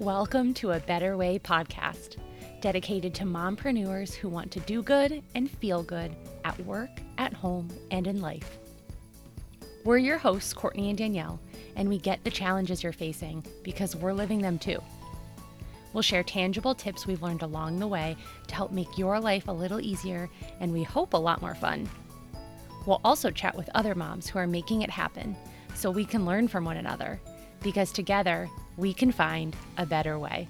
[0.00, 2.16] Welcome to a Better Way podcast,
[2.62, 6.88] dedicated to mompreneurs who want to do good and feel good at work,
[7.18, 8.56] at home, and in life.
[9.84, 11.38] We're your hosts, Courtney and Danielle,
[11.76, 14.82] and we get the challenges you're facing because we're living them too.
[15.92, 19.52] We'll share tangible tips we've learned along the way to help make your life a
[19.52, 21.86] little easier and we hope a lot more fun.
[22.86, 25.36] We'll also chat with other moms who are making it happen
[25.74, 27.20] so we can learn from one another
[27.62, 28.48] because together
[28.80, 30.48] we can find a better way.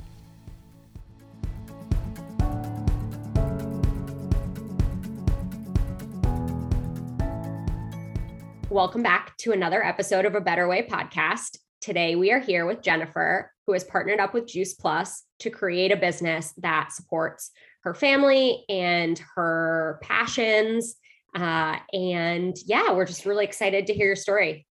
[8.70, 11.58] Welcome back to another episode of a Better Way podcast.
[11.80, 15.90] Today we are here with Jennifer, who has partnered up with Juice Plus to create
[15.90, 17.50] a business that supports
[17.82, 20.94] her family and her passions.
[21.34, 24.68] Uh, and yeah, we're just really excited to hear your story.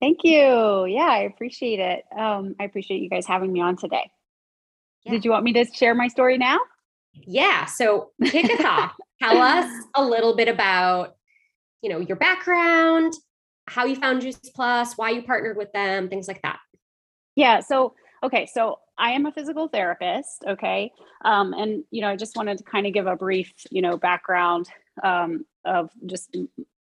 [0.00, 0.86] Thank you.
[0.86, 2.04] Yeah, I appreciate it.
[2.16, 4.10] Um, I appreciate you guys having me on today.
[5.04, 5.12] Yeah.
[5.12, 6.58] Did you want me to share my story now?
[7.26, 7.66] Yeah.
[7.66, 8.92] So kick us off.
[9.22, 11.16] Tell us a little bit about,
[11.82, 13.14] you know, your background,
[13.66, 16.58] how you found Juice Plus, why you partnered with them, things like that.
[17.36, 17.60] Yeah.
[17.60, 18.46] So okay.
[18.52, 20.44] So I am a physical therapist.
[20.46, 20.92] Okay.
[21.24, 23.96] Um, and you know, I just wanted to kind of give a brief, you know,
[23.96, 24.68] background
[25.02, 26.36] um, of just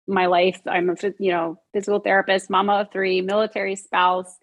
[0.09, 0.59] my life.
[0.65, 4.37] I'm a you know physical therapist, mama of three, military spouse.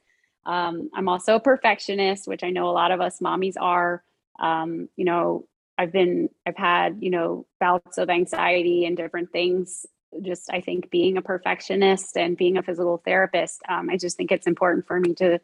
[0.45, 4.03] Um, I'm also a perfectionist, which I know a lot of us mommies are.
[4.39, 9.87] Um, you know, I've been I've had you know bouts of anxiety and different things.
[10.22, 14.33] Just I think being a perfectionist and being a physical therapist, um, I just think
[14.33, 15.41] it's important for me to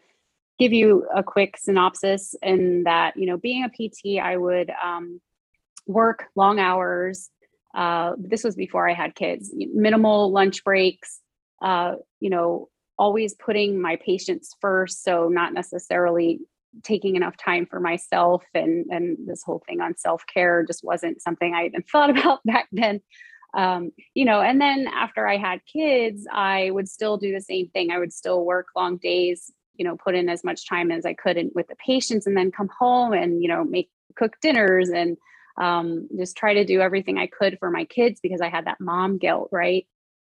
[0.59, 2.35] give you a quick synopsis.
[2.43, 5.21] In that you know, being a PT, I would um,
[5.87, 7.29] work long hours
[7.75, 9.53] uh, this was before I had kids.
[9.55, 11.21] Minimal lunch breaks.
[11.61, 12.69] Uh, you know,
[12.99, 16.41] always putting my patients first, so not necessarily
[16.83, 18.43] taking enough time for myself.
[18.55, 22.41] And and this whole thing on self care just wasn't something I even thought about
[22.45, 23.01] back then.
[23.55, 27.69] Um, you know, and then after I had kids, I would still do the same
[27.69, 27.91] thing.
[27.91, 29.51] I would still work long days.
[29.77, 32.37] You know, put in as much time as I could in, with the patients, and
[32.37, 35.17] then come home and you know make cook dinners and
[35.61, 38.81] um, just try to do everything I could for my kids because I had that
[38.81, 39.87] mom guilt, right?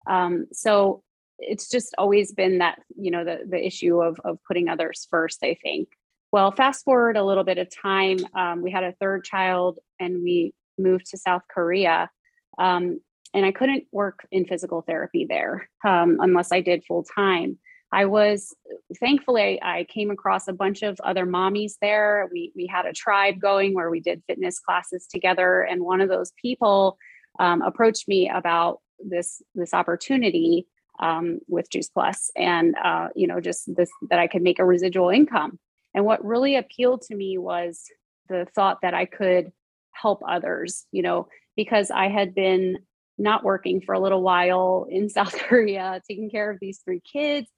[0.07, 1.03] Um, so
[1.39, 5.43] it's just always been that, you know, the the issue of of putting others first,
[5.43, 5.89] I think.
[6.33, 10.23] Well, fast forward a little bit of time, um, we had a third child and
[10.23, 12.11] we moved to South Korea.
[12.59, 13.01] Um,
[13.33, 17.59] and I couldn't work in physical therapy there um, unless I did full time.
[17.95, 18.53] I was
[18.99, 22.29] thankfully I came across a bunch of other mommies there.
[22.33, 26.09] We we had a tribe going where we did fitness classes together, and one of
[26.09, 26.99] those people
[27.39, 30.67] um, approached me about this this opportunity
[30.99, 34.65] um, with Juice Plus, and uh, you know just this that I could make a
[34.65, 35.61] residual income.
[35.95, 37.85] And what really appealed to me was
[38.29, 39.53] the thought that I could
[39.93, 40.85] help others.
[40.91, 42.79] You know, because I had been
[43.19, 47.49] not working for a little while in South Korea, taking care of these three kids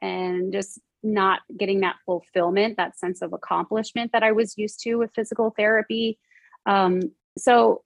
[0.00, 4.96] and just not getting that fulfillment, that sense of accomplishment that I was used to
[4.96, 6.18] with physical therapy.
[6.66, 7.00] Um,
[7.36, 7.82] so,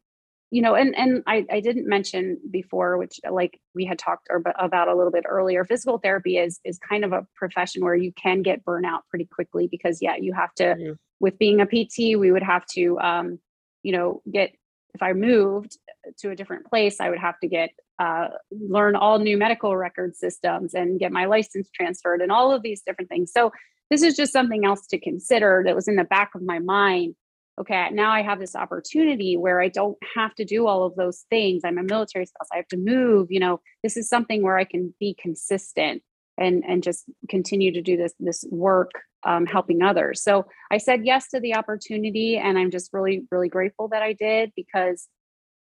[0.51, 4.29] you know, and and I, I didn't mention before, which like we had talked
[4.59, 5.65] about a little bit earlier.
[5.65, 9.67] Physical therapy is is kind of a profession where you can get burnout pretty quickly
[9.67, 10.65] because yeah, you have to.
[10.65, 10.93] Mm-hmm.
[11.19, 13.39] With being a PT, we would have to, um,
[13.83, 14.55] you know, get
[14.95, 15.79] if I moved
[16.19, 20.17] to a different place, I would have to get uh, learn all new medical record
[20.17, 23.33] systems and get my license transferred and all of these different things.
[23.33, 23.53] So
[23.91, 27.15] this is just something else to consider that was in the back of my mind.
[27.59, 31.25] Okay, now I have this opportunity where I don't have to do all of those
[31.31, 31.63] things.
[31.65, 32.49] I'm a military spouse.
[32.53, 33.29] I have to move.
[33.31, 36.03] You know, this is something where I can be consistent
[36.39, 38.91] and and just continue to do this this work
[39.25, 40.23] um, helping others.
[40.23, 44.13] So I said yes to the opportunity, and I'm just really really grateful that I
[44.13, 45.09] did because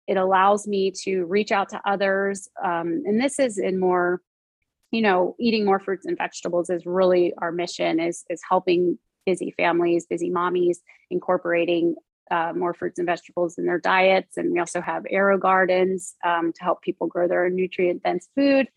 [0.08, 4.22] it allows me to reach out to others um, and this is in more
[4.92, 9.54] you know eating more fruits and vegetables is really our mission is is helping busy
[9.58, 10.78] families busy mommies
[11.10, 11.96] incorporating
[12.32, 14.38] uh, more fruits and vegetables in their diets.
[14.38, 18.68] And we also have Tower Gardens um, to help people grow their nutrient dense food.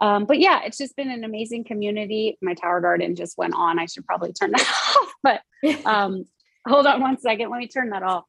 [0.00, 2.36] Um, but yeah it's just been an amazing community.
[2.42, 3.78] My tower garden just went on.
[3.78, 4.60] I should probably turn that
[4.96, 5.42] off but
[5.86, 6.24] um,
[6.66, 7.50] hold on one second.
[7.50, 8.24] Let me turn that off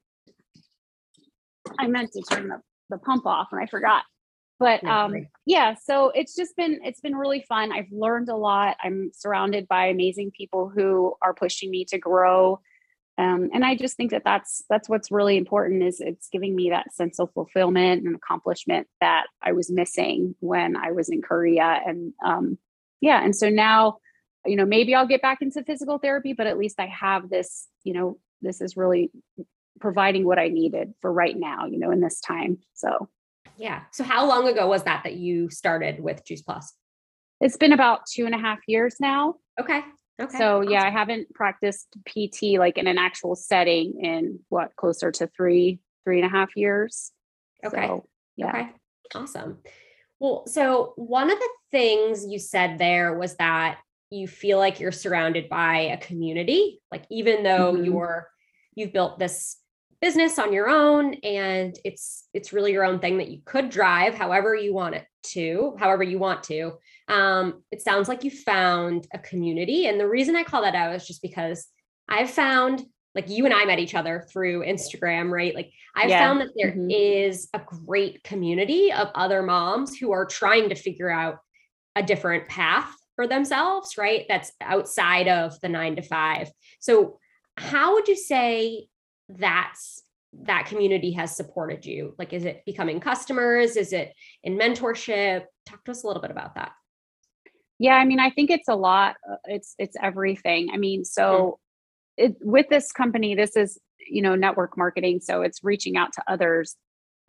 [1.80, 4.04] I meant to turn the, the pump off and I forgot.
[4.60, 7.72] But um, yeah, so it's just been it's been really fun.
[7.72, 8.78] I've learned a lot.
[8.82, 12.62] I'm surrounded by amazing people who are pushing me to grow.
[13.18, 16.70] Um, and I just think that that's that's what's really important is it's giving me
[16.70, 21.82] that sense of fulfillment and accomplishment that I was missing when I was in Korea.
[21.86, 22.58] And um,
[23.02, 23.98] yeah, and so now
[24.46, 27.68] you know, maybe I'll get back into physical therapy, but at least I have this,
[27.84, 29.12] you know, this is really
[29.80, 32.60] providing what I needed for right now, you know, in this time.
[32.74, 33.10] So,
[33.58, 33.82] yeah.
[33.92, 36.74] So, how long ago was that that you started with Juice Plus?
[37.42, 39.36] It's been about two and a half years now.
[39.60, 39.82] Okay.
[40.22, 40.38] Okay.
[40.38, 40.72] So, awesome.
[40.72, 45.80] yeah, I haven't practiced PT like in an actual setting in what closer to three,
[46.04, 47.12] three and a half years.
[47.66, 47.88] Okay.
[47.88, 48.06] So,
[48.36, 48.50] yeah.
[48.50, 48.70] Okay.
[49.16, 49.60] Awesome.
[50.20, 53.80] Well, so one of the things you said there was that
[54.10, 57.84] you feel like you're surrounded by a community, like even though mm-hmm.
[57.84, 58.30] you're
[58.76, 59.58] you've built this
[60.04, 64.14] business on your own and it's it's really your own thing that you could drive
[64.14, 66.74] however you want it to however you want to
[67.08, 70.94] um, it sounds like you found a community and the reason i call that out
[70.94, 71.68] is just because
[72.10, 72.84] i've found
[73.16, 76.20] like you and i met each other through instagram right like i've yeah.
[76.20, 76.90] found that there mm-hmm.
[76.92, 81.38] is a great community of other moms who are trying to figure out
[81.96, 86.52] a different path for themselves right that's outside of the nine to five
[86.82, 87.20] so
[87.56, 88.88] how would you say
[89.30, 90.04] that's
[90.42, 92.16] that community has supported you?
[92.18, 93.76] Like, is it becoming customers?
[93.76, 95.46] Is it in mentorship?
[95.66, 96.72] Talk to us a little bit about that.
[97.80, 99.16] Yeah, I mean, I think it's a lot.
[99.30, 100.70] Uh, it's it's everything.
[100.74, 101.60] I mean, so
[102.20, 102.32] mm-hmm.
[102.32, 103.80] it, with this company, this is
[104.10, 106.76] you know network marketing, so it's reaching out to others.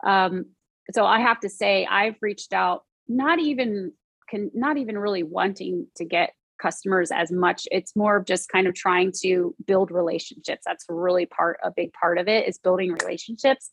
[0.05, 0.47] Um,
[0.91, 3.93] so I have to say, I've reached out, not even
[4.29, 7.67] can not even really wanting to get customers as much.
[7.71, 10.63] It's more of just kind of trying to build relationships.
[10.65, 13.69] That's really part a big part of it is building relationships.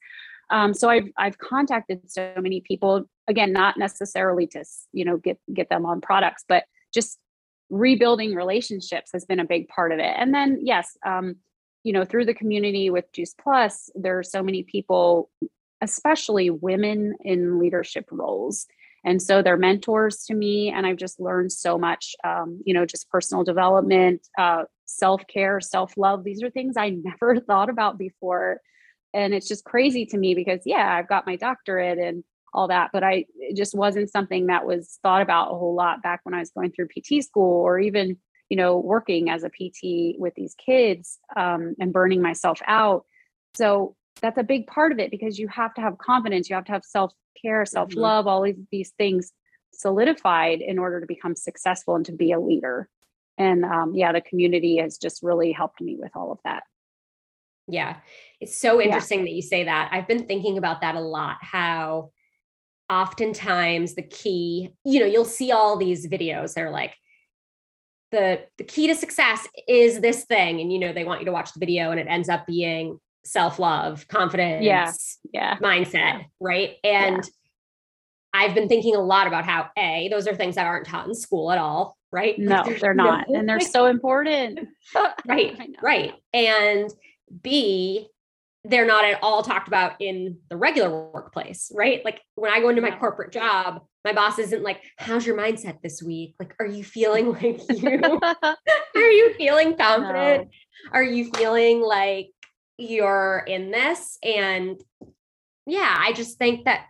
[0.51, 5.39] Um, so I've I've contacted so many people again, not necessarily to you know get
[5.53, 7.19] get them on products, but just
[7.71, 10.15] rebuilding relationships has been a big part of it.
[10.17, 11.37] And then yes, um,
[11.85, 15.31] you know through the community with Juice Plus, there are so many people,
[15.81, 18.67] especially women in leadership roles
[19.05, 22.87] and so they're mentors to me and i've just learned so much um, you know
[22.87, 28.61] just personal development uh, self-care self-love these are things i never thought about before.
[29.15, 32.91] And it's just crazy to me because yeah i've got my doctorate and all that
[32.93, 36.35] but i it just wasn't something that was thought about a whole lot back when
[36.35, 38.17] i was going through pt school or even
[38.53, 43.07] you know working as a pt with these kids um, and burning myself out.
[43.55, 46.65] So that's a big part of it because you have to have confidence you have
[46.65, 48.29] to have self care self love mm-hmm.
[48.29, 49.33] all of these things
[49.73, 52.89] solidified in order to become successful and to be a leader
[53.39, 56.63] and um, yeah the community has just really helped me with all of that
[57.69, 57.97] yeah
[58.41, 59.25] it's so interesting yeah.
[59.27, 62.11] that you say that i've been thinking about that a lot how
[62.91, 66.95] oftentimes the key you know you'll see all these videos they're like
[68.11, 71.33] the the key to success is this thing and you know they want you to
[71.33, 74.93] watch the video and it ends up being self-love, confidence, yeah,
[75.33, 75.57] yeah.
[75.59, 76.23] mindset, yeah.
[76.41, 76.77] right?
[76.85, 77.31] And yeah.
[78.35, 81.15] I've been thinking a lot about how A, those are things that aren't taught in
[81.15, 82.39] school at all, right?
[82.39, 83.29] No, they're not.
[83.29, 84.61] No, and they're so important.
[85.27, 85.59] right.
[85.83, 86.15] Right.
[86.33, 86.91] And
[87.43, 88.09] B,
[88.65, 92.05] they're not at all talked about in the regular workplace, right?
[92.05, 95.81] Like when I go into my corporate job, my boss isn't like, "How's your mindset
[95.83, 96.35] this week?
[96.39, 98.21] Like, are you feeling like you?
[98.95, 100.45] are you feeling confident?
[100.45, 100.91] No.
[100.93, 102.31] Are you feeling like
[102.79, 104.19] you're in this.
[104.23, 104.81] And
[105.67, 106.87] yeah, I just think that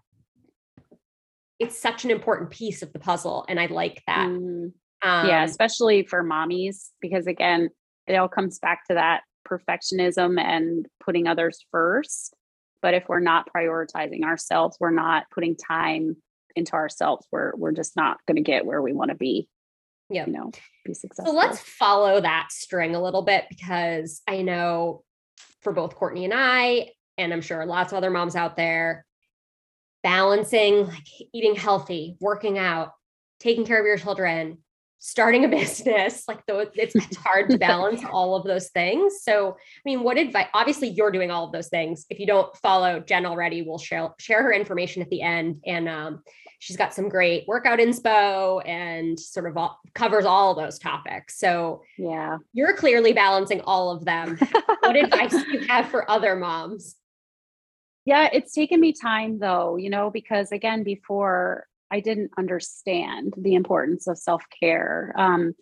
[1.58, 3.44] it's such an important piece of the puzzle.
[3.48, 4.28] And I like that.
[4.28, 4.72] Mm.
[5.04, 7.70] Um, yeah, especially for mommies, because again,
[8.06, 12.34] it all comes back to that perfectionism and putting others first.
[12.80, 16.16] But if we're not prioritizing ourselves, we're not putting time
[16.54, 19.48] into ourselves, we're we're just not going to get where we want to be.
[20.10, 20.26] Yeah.
[20.26, 20.50] You know,
[20.84, 21.32] be successful.
[21.32, 25.04] So let's follow that string a little bit because I know
[25.62, 29.07] for both Courtney and I, and I'm sure lots of other moms out there,
[30.02, 32.92] balancing like eating healthy, working out,
[33.40, 34.59] taking care of your children,
[35.04, 39.21] starting a business, like though it's, it's hard to balance all of those things.
[39.23, 42.06] So, I mean, what advice, obviously you're doing all of those things.
[42.09, 45.61] If you don't follow Jen already, we'll share, share her information at the end.
[45.66, 46.23] And um,
[46.61, 51.37] she's got some great workout inspo and sort of all, covers all those topics.
[51.37, 54.38] So yeah, you're clearly balancing all of them.
[54.80, 56.94] what advice do you have for other moms?
[58.04, 63.54] Yeah, it's taken me time though, you know, because again, before I didn't understand the
[63.54, 65.12] importance of self care.
[65.16, 65.54] Um,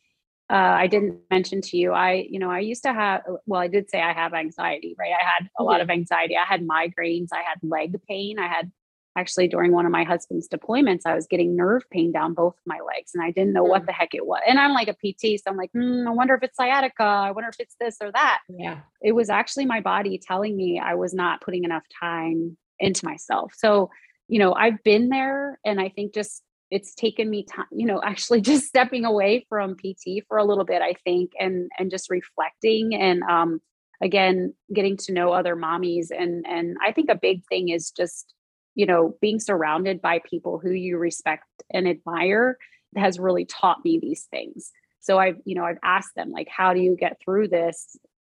[0.49, 3.68] uh, I didn't mention to you, I, you know, I used to have, well, I
[3.68, 5.12] did say I have anxiety, right?
[5.12, 6.37] I had a lot of anxiety.
[6.37, 7.28] I had migraines.
[7.32, 8.38] I had leg pain.
[8.38, 8.72] I had
[9.16, 12.62] actually during one of my husband's deployments, I was getting nerve pain down both of
[12.66, 13.68] my legs and I didn't know mm.
[13.68, 14.40] what the heck it was.
[14.46, 15.40] And I'm like a PT.
[15.40, 17.02] So I'm like, mm, I wonder if it's sciatica.
[17.02, 18.40] I wonder if it's this or that.
[18.49, 18.80] Yeah.
[19.02, 23.52] It was actually my body telling me I was not putting enough time into myself.
[23.56, 23.90] So,
[24.30, 28.00] you know, I've been there and I think just it's taken me time, you know,
[28.04, 32.08] actually just stepping away from PT for a little bit, I think, and and just
[32.08, 33.60] reflecting and um
[34.00, 38.32] again getting to know other mommies and and I think a big thing is just
[38.76, 41.44] you know being surrounded by people who you respect
[41.75, 42.56] and admire
[42.96, 44.70] has really taught me these things.
[45.02, 47.96] So i've you know i've asked them like how do you get through this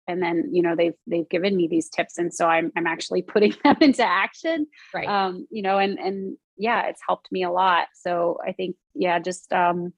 [0.08, 3.22] and then you know they've they've given me these tips and so i'm i'm actually
[3.34, 4.68] putting them into action.
[4.94, 5.08] Right.
[5.08, 7.88] Um you know and and yeah it's helped me a lot.
[7.94, 9.94] So i think yeah just um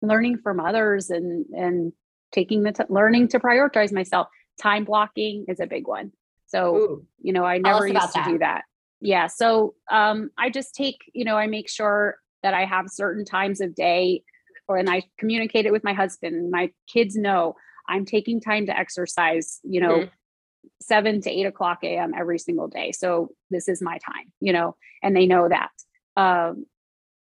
[0.00, 1.92] learning from others and and
[2.32, 4.28] taking the t- learning to prioritize myself.
[4.60, 6.12] Time blocking is a big one.
[6.46, 7.06] So Ooh.
[7.20, 8.28] you know i never used to that.
[8.28, 8.62] do that.
[9.00, 13.24] yeah so um i just take you know i make sure that i have certain
[13.24, 14.22] times of day
[14.68, 16.50] or and i communicate it with my husband.
[16.50, 17.56] My kids know
[17.92, 20.08] i'm taking time to exercise you know mm-hmm.
[20.80, 24.76] 7 to 8 o'clock am every single day so this is my time you know
[25.02, 25.70] and they know that
[26.16, 26.66] um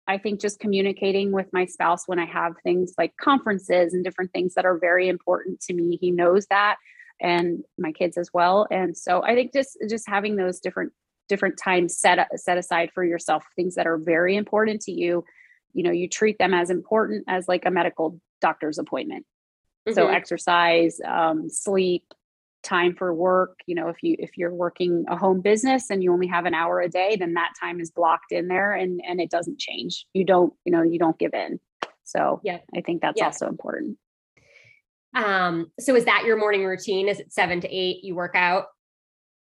[0.08, 4.32] I think just communicating with my spouse when I have things like conferences and different
[4.32, 5.98] things that are very important to me.
[6.00, 6.78] He knows that
[7.20, 8.66] and my kids as well.
[8.72, 10.92] And so I think just just having those different
[11.30, 15.24] different times set set aside for yourself things that are very important to you
[15.72, 19.24] you know you treat them as important as like a medical doctor's appointment
[19.88, 19.94] mm-hmm.
[19.94, 22.04] so exercise um, sleep
[22.62, 26.12] time for work you know if you if you're working a home business and you
[26.12, 29.20] only have an hour a day then that time is blocked in there and and
[29.20, 30.06] it doesn't change.
[30.12, 31.58] You don't you know you don't give in.
[32.04, 32.58] So yeah.
[32.76, 33.26] I think that's yeah.
[33.26, 33.96] also important.
[35.14, 37.08] Um so is that your morning routine?
[37.08, 38.66] Is it seven to eight you work out?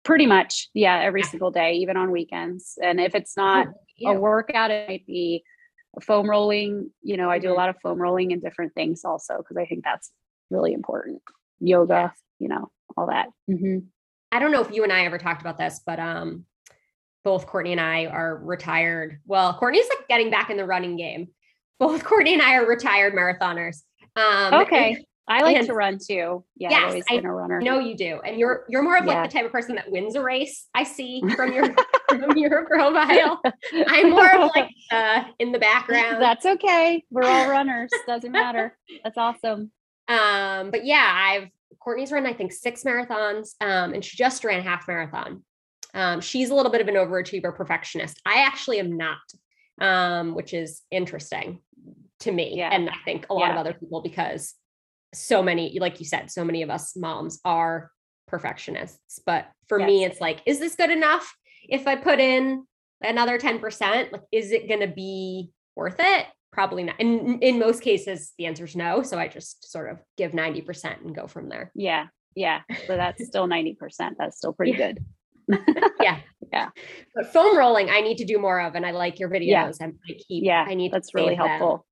[0.04, 0.68] Pretty much.
[0.74, 2.78] Yeah every single day even on weekends.
[2.82, 3.68] And if it's not
[4.04, 5.42] a workout it might be
[6.02, 6.90] foam rolling.
[7.02, 7.60] You know i do a mm-hmm.
[7.60, 10.10] lot of foam rolling and different things also because i think that's
[10.50, 11.22] really important
[11.60, 13.78] yoga you know all that mm-hmm.
[14.32, 16.44] i don't know if you and i ever talked about this but um
[17.24, 21.28] both courtney and i are retired well courtney's like getting back in the running game
[21.78, 23.82] both courtney and i are retired marathoners
[24.16, 26.44] um okay I like and, to run too.
[26.56, 27.60] Yeah, yes, I've always been a runner.
[27.60, 29.22] No, you do, and you're you're more of yeah.
[29.22, 30.68] like the type of person that wins a race.
[30.72, 31.74] I see from your
[32.08, 33.40] from your profile.
[33.88, 36.22] I'm more of like uh, in the background.
[36.22, 37.04] That's okay.
[37.10, 37.90] We're all runners.
[38.06, 38.76] Doesn't matter.
[39.02, 39.72] That's awesome.
[40.08, 41.48] Um, but yeah, I've
[41.80, 45.44] Courtney's run I think six marathons, um, and she just ran half marathon.
[45.94, 48.20] Um, she's a little bit of an overachiever perfectionist.
[48.26, 49.18] I actually am not,
[49.80, 51.60] um, which is interesting
[52.20, 52.70] to me, yeah.
[52.72, 53.52] and I think a lot yeah.
[53.52, 54.54] of other people because
[55.14, 57.90] so many, like you said, so many of us moms are
[58.26, 59.20] perfectionists.
[59.25, 59.86] But for yes.
[59.86, 61.34] me, it's like, is this good enough?
[61.68, 62.64] If I put in
[63.00, 66.26] another 10%, like, is it going to be worth it?
[66.56, 66.96] Probably not.
[66.98, 69.02] And in most cases, the answer is no.
[69.02, 71.70] So I just sort of give 90% and go from there.
[71.75, 72.06] Yeah.
[72.34, 72.62] Yeah.
[72.86, 73.76] So that's still 90%.
[74.18, 74.92] That's still pretty yeah.
[74.92, 75.04] good.
[76.00, 76.20] yeah.
[76.50, 76.70] Yeah.
[77.14, 78.75] But foam rolling, I need to do more of.
[78.75, 79.76] And I like your videos.
[79.80, 79.88] Yeah.
[80.08, 80.64] I keep, yeah.
[80.66, 81.84] I need that's really helpful.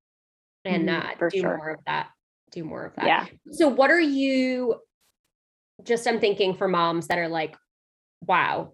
[0.65, 1.59] And mm-hmm, uh, do sure.
[1.59, 2.09] more of that
[2.55, 3.07] do more of that.
[3.07, 3.27] Yeah.
[3.51, 4.77] So what are you
[5.83, 7.57] just I'm thinking for moms that are like,
[8.23, 8.73] wow,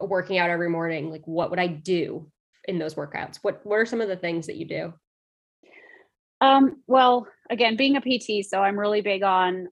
[0.00, 2.30] working out every morning, like what would I do
[2.66, 3.38] in those workouts?
[3.42, 4.94] What what are some of the things that you do?
[6.40, 9.68] Um, well, again, being a PT, so I'm really big on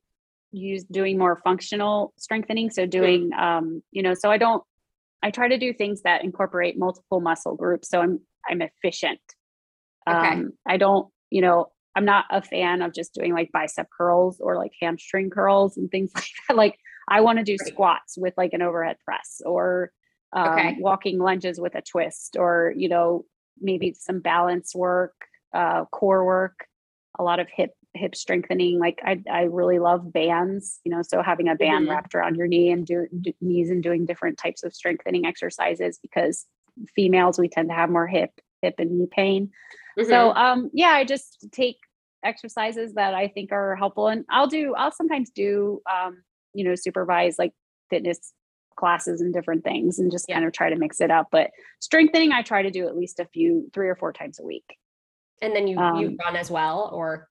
[0.53, 2.71] use doing more functional strengthening.
[2.71, 4.63] So doing um, you know, so I don't
[5.23, 7.89] I try to do things that incorporate multiple muscle groups.
[7.89, 9.21] So I'm I'm efficient.
[10.09, 10.17] Okay.
[10.17, 14.39] Um, I don't, you know, I'm not a fan of just doing like bicep curls
[14.41, 16.57] or like hamstring curls and things like that.
[16.57, 19.93] Like I want to do squats with like an overhead press or
[20.35, 20.77] um, okay.
[20.79, 23.25] walking lunges with a twist or, you know,
[23.61, 25.15] maybe some balance work,
[25.55, 26.67] uh, core work,
[27.19, 28.81] a lot of hip hip strengthening.
[28.81, 31.93] Like I, I really love bands, you know, so having a band mm-hmm.
[31.93, 36.01] wrapped around your knee and do, do knees and doing different types of strengthening exercises
[36.03, 36.45] because
[36.97, 39.51] females, we tend to have more hip, hip and knee pain.
[39.97, 40.11] Mm-hmm.
[40.11, 41.77] So um yeah, I just take
[42.25, 46.75] exercises that I think are helpful and I'll do I'll sometimes do um you know
[46.75, 47.53] supervise like
[47.91, 48.33] fitness
[48.77, 51.51] classes and different things and just kind of try to mix it up but
[51.81, 54.77] strengthening I try to do at least a few 3 or 4 times a week.
[55.43, 57.29] And then you um, you run as well or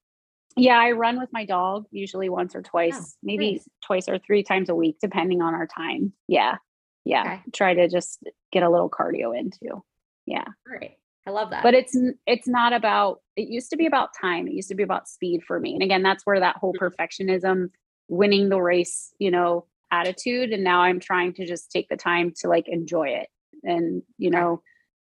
[0.56, 3.68] yeah, I run with my dog usually once or twice, oh, maybe nice.
[3.84, 6.12] twice or three times a week, depending on our time.
[6.28, 6.56] Yeah.
[7.04, 7.22] Yeah.
[7.22, 7.42] Okay.
[7.52, 8.20] Try to just
[8.52, 9.82] get a little cardio into.
[10.26, 10.44] Yeah.
[10.44, 10.96] All right.
[11.26, 11.62] I love that.
[11.62, 11.96] But it's
[12.26, 14.46] it's not about it used to be about time.
[14.46, 15.74] It used to be about speed for me.
[15.74, 16.84] And again, that's where that whole mm-hmm.
[16.84, 17.70] perfectionism,
[18.08, 19.66] winning the race, you know,
[20.00, 23.28] attitude and now I'm trying to just take the time to like enjoy it
[23.62, 24.62] and, you know,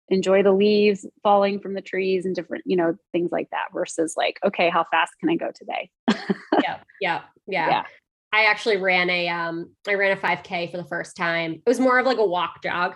[0.10, 4.14] enjoy the leaves falling from the trees and different, you know, things like that versus
[4.16, 5.90] like, okay, how fast can I go today?
[6.62, 7.22] yeah, yeah.
[7.48, 7.70] Yeah.
[7.70, 7.84] Yeah.
[8.34, 11.54] I actually ran a um I ran a 5k for the first time.
[11.54, 12.96] It was more of like a walk jog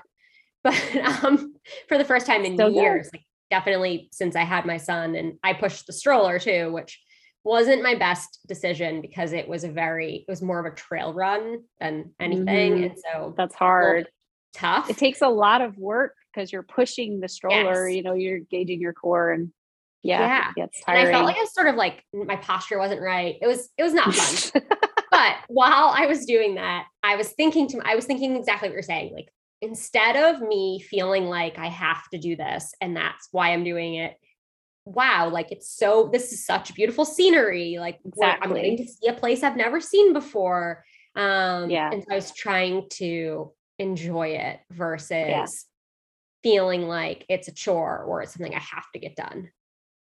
[0.63, 1.53] but um,
[1.87, 5.37] for the first time in Still years, like definitely since I had my son and
[5.41, 6.99] I pushed the stroller too, which
[7.43, 11.13] wasn't my best decision because it was a very it was more of a trail
[11.13, 12.85] run than anything Mhm.
[12.91, 14.07] and so That's hard.
[14.53, 17.95] tough It takes a lot of work because you're pushing the stroller, Yes.
[17.95, 19.51] you know, you're gauging your core and
[20.01, 20.49] yeah, Yeah.
[20.49, 23.37] it gets and I felt like I was sort of like my posture wasn't right
[23.41, 24.61] it was it was not fun
[25.11, 28.73] but while I was doing that I was thinking to I was thinking exactly what
[28.73, 29.27] you're saying like
[29.61, 33.95] instead of me feeling like I have to do this and that's why I'm doing
[33.95, 34.15] it
[34.89, 39.07] wow like it's so this is such beautiful scenery like we're- I'm getting to see
[39.07, 40.83] a place I've never seen before
[41.15, 41.91] um Yeah.
[41.91, 45.65] and so I was trying to enjoy it versus
[46.43, 49.49] feeling like it's a chore or it's something I have to get done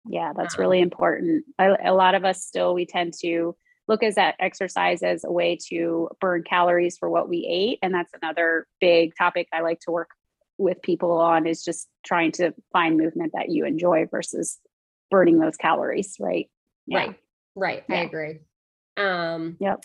[0.09, 1.45] Yeah, that's Um, really important.
[1.59, 3.57] I, a lot of us still we tend to
[3.89, 8.13] look at exercise as a way to burn calories for what we ate, and that's
[8.23, 10.11] another big topic I like to work
[10.57, 14.59] with people on is just trying to find movement that you enjoy versus
[15.11, 16.51] burning those calories, right?
[16.87, 16.99] Yeah.
[16.99, 17.17] Right.
[17.57, 17.85] Right.
[17.89, 18.39] I agree.
[18.97, 19.85] Um, Yep.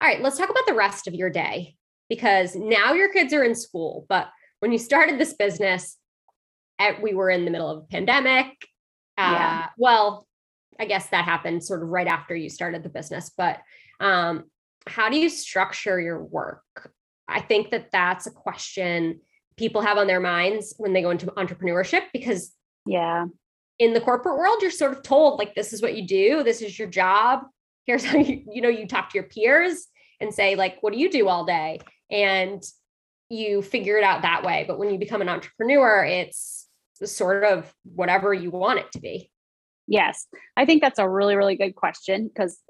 [0.00, 0.20] All right.
[0.20, 1.76] Let's talk about the rest of your day
[2.08, 4.06] because now your kids are in school.
[4.08, 4.28] But
[4.60, 5.96] when you started this business,
[6.78, 8.46] eh, we were in the middle of a pandemic.
[9.18, 9.66] Uh, Yeah.
[9.78, 10.26] Well,
[10.78, 13.30] I guess that happened sort of right after you started the business.
[13.36, 13.60] But
[14.00, 14.44] um,
[14.86, 16.92] how do you structure your work?
[17.28, 19.20] I think that that's a question
[19.56, 22.52] people have on their minds when they go into entrepreneurship because
[22.84, 23.26] Yeah.
[23.78, 26.62] In the corporate world you're sort of told like this is what you do this
[26.62, 27.42] is your job
[27.86, 29.86] here's how you you know you talk to your peers
[30.20, 31.78] and say like what do you do all day
[32.10, 32.62] and
[33.28, 36.68] you figure it out that way but when you become an entrepreneur it's
[37.04, 39.30] sort of whatever you want it to be
[39.86, 40.26] Yes.
[40.56, 42.60] I think that's a really, really good question because,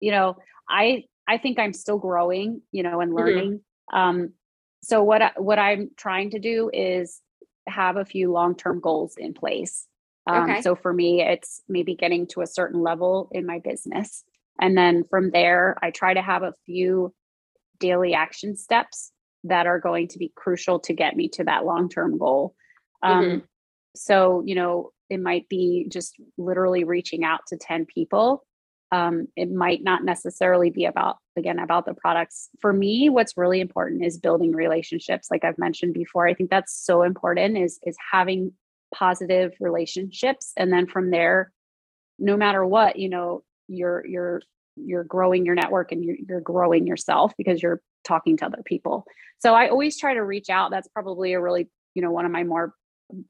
[0.00, 0.36] you know,
[0.68, 3.16] I I think I'm still growing, you know, and Mhm.
[3.16, 3.60] learning.
[3.92, 4.34] Um,
[4.82, 7.20] so what I, what I'm trying to do is
[7.68, 9.86] have a few long-term goals in place.
[10.26, 10.62] Um, Okay.
[10.62, 14.24] So for me, it's maybe getting to a certain level in my business,
[14.60, 17.14] and then from there, I try to have a few
[17.78, 19.12] daily action steps
[19.44, 22.54] that are going to be crucial to get me to that long-term goal.
[23.02, 23.42] Um, Mhm.
[23.96, 28.44] So you know, it might be just literally reaching out to 10 people
[28.92, 33.60] um, it might not necessarily be about again about the products for me what's really
[33.60, 37.96] important is building relationships like i've mentioned before i think that's so important is is
[38.12, 38.52] having
[38.92, 41.52] positive relationships and then from there
[42.18, 44.42] no matter what you know you're you're
[44.76, 49.04] you're growing your network and you're, you're growing yourself because you're talking to other people.
[49.38, 50.70] So i always try to reach out.
[50.70, 52.74] That's probably a really you know one of my more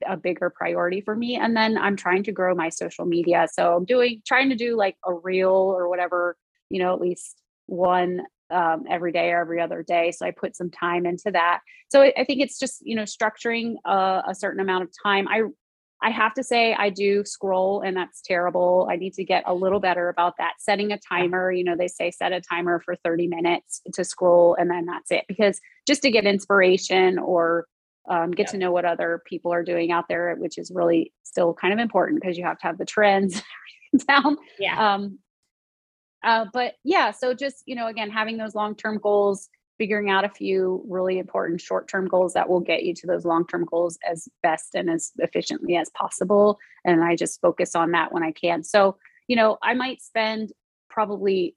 [0.07, 1.37] a bigger priority for me.
[1.37, 3.49] And then i'm trying to grow my social media.
[3.53, 6.37] So i'm doing trying to do like a reel or whatever
[6.71, 10.13] you know at least one um, every day or every other day.
[10.13, 11.61] So i put some time into that.
[11.89, 15.27] So i, I think it's just you know structuring a, a certain amount of time.
[15.29, 15.43] I
[16.05, 18.89] i have to say i do scroll and that's terrible.
[18.91, 20.55] I need to get a little better about that.
[20.59, 24.55] Setting a timer you know they say set a timer for 30 minutes to scroll
[24.59, 25.25] and then that's it.
[25.29, 27.67] Because just to get inspiration or
[28.11, 28.51] um, get Yep.
[28.51, 31.79] to know what other people are doing out there, which is really still kind of
[31.79, 33.41] important because you have to have the trends
[34.09, 34.37] down.
[34.59, 34.95] yeah.
[34.95, 35.19] Um,
[36.25, 40.29] uh, but yeah, so just you know, again, having those long-term goals, figuring out a
[40.29, 44.75] few really important short-term goals that will get you to those long-term goals as best
[44.75, 46.59] and as efficiently as possible.
[46.85, 48.63] And I just focus on that when I can.
[48.65, 48.97] So
[49.29, 50.53] you know, I might spend
[50.91, 51.57] probably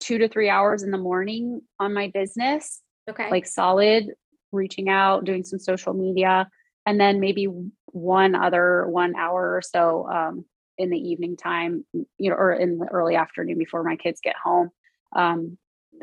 [0.00, 4.08] two to three hours in the morning on my business okay like solid
[4.52, 6.48] reaching out doing some social media
[6.86, 7.48] and then maybe
[7.86, 10.44] one other one hour or so um,
[10.78, 14.34] in the evening time you know or in the early afternoon before my kids get
[14.42, 14.70] home
[15.14, 15.56] um,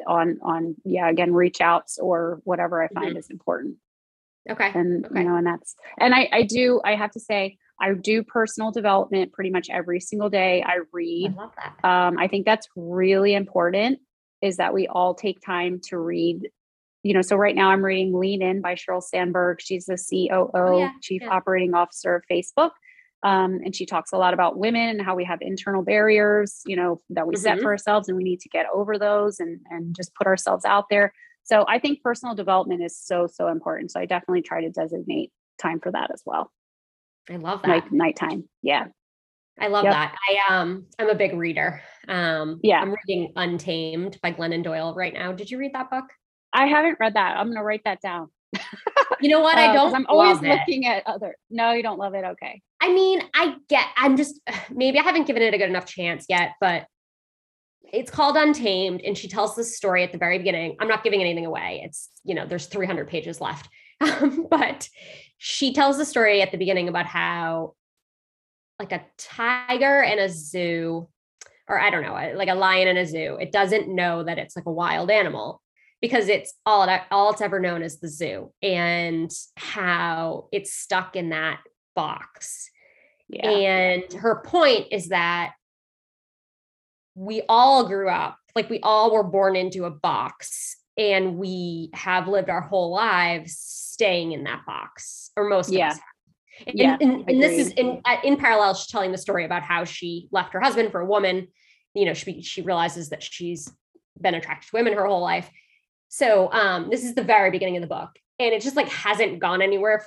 [0.08, 3.76] on on yeah again reach outs or whatever i find is important
[4.50, 5.20] okay and Okay.
[5.22, 8.72] you know and that's and i i do i have to say i do personal
[8.72, 11.34] development pretty much every single day i read.
[11.38, 14.00] i love that um, I think that's really important
[14.42, 16.50] is that we all take time to read.
[17.04, 19.60] You know, so right now I'm reading Lean In by Sheryl Sandberg.
[19.60, 21.30] She's the COO, Oh, yeah, Chief yeah.
[21.30, 22.72] Operating Officer of Facebook.
[23.24, 26.76] Um, and she talks a lot about women and how we have internal barriers, you
[26.76, 27.62] know, that we set Mhm.
[27.62, 30.86] for ourselves and we need to get over those and, and just put ourselves out
[30.90, 31.14] there.
[31.44, 33.92] So I think personal development is so, so important.
[33.92, 36.52] So I definitely try to designate time for that as well,
[37.30, 38.50] i love that like nighttime.
[38.64, 38.88] Yeah.
[39.60, 39.94] I love Yep.
[39.94, 40.16] that.
[40.30, 41.82] I um I'm a big reader.
[42.08, 42.82] Um Yeah.
[42.82, 45.32] I'm reading Untamed by Glennon Doyle right now.
[45.34, 46.06] Did you read that book?
[46.54, 47.38] I haven't read that.
[47.38, 48.30] I'm going to write that down.
[49.22, 49.58] You know what?
[49.58, 50.50] Uh, I 'cause don't I'm always love it.
[50.50, 51.36] looking at other.
[51.52, 52.26] No, you don't love it.
[52.26, 52.62] Okay.
[52.82, 54.42] I mean, I get I'm just
[54.72, 56.88] maybe I haven't given it a good enough chance yet, but
[57.94, 60.78] it's called Untamed and she tells this story at the very beginning.
[60.80, 61.82] I'm not giving anything away.
[61.84, 63.70] It's, you know, there's 300 pages left.
[64.02, 64.90] Um, but
[65.38, 67.76] she tells the story at the beginning about how
[68.80, 71.08] like a tiger in a zoo,
[71.68, 73.38] or I don't know, like a lion in a zoo.
[73.40, 75.62] It doesn't know that it's like a wild animal
[76.02, 81.16] because it's all it, all it's ever known as the zoo and how it's stuck
[81.16, 81.60] in that
[81.96, 82.70] box.
[83.28, 83.50] Yeah.
[83.50, 85.54] And her point is that
[87.16, 92.28] we all grew up like we all were born into a box and we have
[92.28, 95.88] lived our whole lives staying in that box or most yeah.
[95.88, 96.00] of us
[96.68, 99.84] and, yeah, and, and this is in in parallel she's telling the story about how
[99.84, 101.48] she left her husband for a woman
[101.94, 103.72] you know she she realizes that she's
[104.20, 105.50] been attracted to women her whole life
[106.10, 109.40] so um this is the very beginning of the book and it just like hasn't
[109.40, 110.06] gone anywhere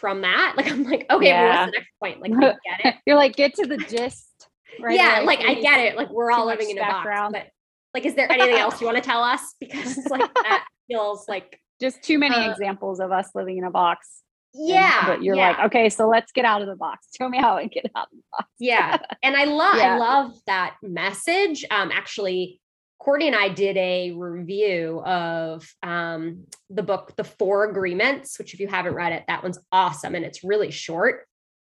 [0.00, 1.42] from that like i'm like okay yeah.
[1.42, 4.48] well, what's the next point like get it you're like get to the gist
[4.80, 7.34] right yeah like i get it like we're all living in a background.
[7.34, 7.52] box but
[7.94, 9.54] like, is there anything else you want to tell us?
[9.58, 13.70] Because like that feels like just too many uh, examples of us living in a
[13.70, 14.22] box.
[14.52, 14.98] Yeah.
[14.98, 15.50] And, but you're yeah.
[15.50, 17.08] like, okay, so let's get out of the box.
[17.16, 18.48] Show me how I get out of the box.
[18.58, 18.98] yeah.
[19.22, 19.94] And I love yeah.
[19.94, 21.64] I love that message.
[21.70, 22.60] Um actually
[23.00, 28.60] Courtney and I did a review of um, the book, The Four Agreements, which, if
[28.60, 31.26] you haven't read it, that one's awesome and it's really short.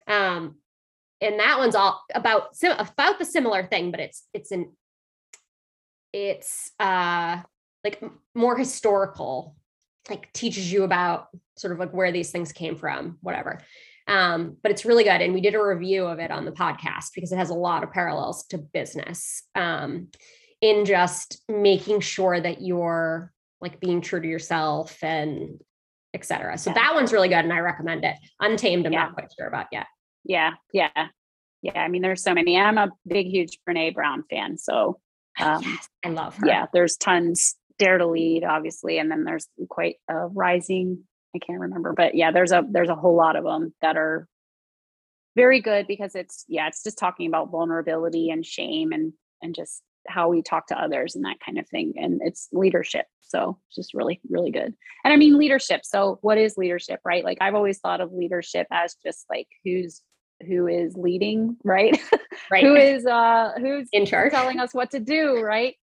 [0.08, 0.56] Um,
[1.22, 4.72] and that one's all about about the similar thing, but it's it's an
[6.12, 7.42] it's uh
[7.84, 9.56] like more historical
[10.10, 13.60] like teaches you about sort of like where these things came from whatever
[14.08, 17.10] um, but it's really good and we did a review of it on the podcast
[17.13, 20.08] because it has a lot of parallels to business um,
[20.62, 25.60] in just making sure that you're like being true to yourself and
[26.13, 26.74] etc so yeah.
[26.76, 29.04] that one's really good and i recommend it untamed i'm yeah.
[29.04, 29.86] not quite sure about yet
[30.24, 30.89] yeah yeah
[31.62, 35.00] yeah i mean there's so many i'm a big huge brene brown fan so
[35.39, 36.48] um, yes, I love her.
[36.48, 37.56] Yeah, there's tons.
[37.78, 41.04] Dare to Lead, obviously, and then there's quite a rising.
[41.36, 44.28] I can't remember, but yeah, there's a there's a whole lot of them that are
[45.36, 49.82] very good because it's yeah, it's just talking about vulnerability and shame and and just
[50.08, 51.94] how we talk to others and that kind of thing.
[51.98, 53.06] And it's leadership.
[53.22, 54.74] So it's just really, really good.
[55.04, 55.82] And I mean leadership.
[55.84, 57.24] So what is leadership, right?
[57.24, 60.02] Like I've always thought of leadership as just like who's
[60.48, 62.00] who is leading, right?
[62.52, 62.64] Right.
[62.64, 65.76] who is uh who's in charge telling us what to do, right?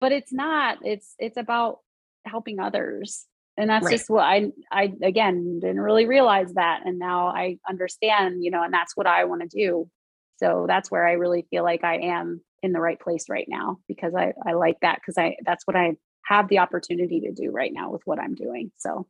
[0.00, 0.78] But it's not.
[0.84, 1.78] It's it's about
[2.26, 3.24] helping others.
[3.56, 3.92] And that's right.
[3.92, 8.62] just what I I again didn't really realize that and now I understand, you know,
[8.62, 9.88] and that's what I want to do.
[10.36, 13.78] So that's where I really feel like I am in the right place right now
[13.88, 17.50] because I I like that because I that's what I have the opportunity to do
[17.50, 18.70] right now with what I'm doing.
[18.78, 19.06] So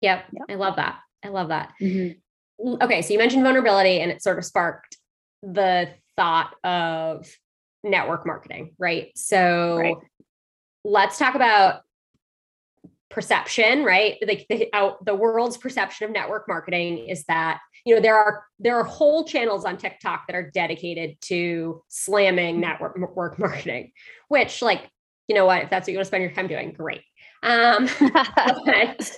[0.00, 0.24] Yep.
[0.32, 0.46] yep.
[0.48, 0.98] I love that.
[1.24, 1.72] I love that.
[1.80, 2.18] Mm-hmm
[2.80, 4.96] okay, so you mentioned vulnerability and it sort of sparked
[5.42, 7.26] the thought of
[7.82, 9.10] network marketing, right?
[9.16, 9.96] So right.
[10.84, 11.82] let's talk about
[13.12, 14.16] perception, right?
[14.26, 18.44] Like the out the world's perception of network marketing is that you know there are
[18.58, 23.92] there are whole channels on TikTok that are dedicated to slamming network work marketing,
[24.28, 24.88] which like
[25.28, 27.02] you know what if that's what you want to spend your time doing, great.
[27.42, 27.88] Um,
[28.64, 29.10] but,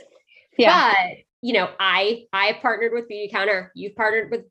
[0.59, 0.93] yeah.
[0.93, 4.45] but you know, I I've partnered with beauty counter you've partnered with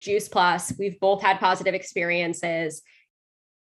[0.00, 0.72] Juice Plus.
[0.78, 2.82] We've both had positive experiences.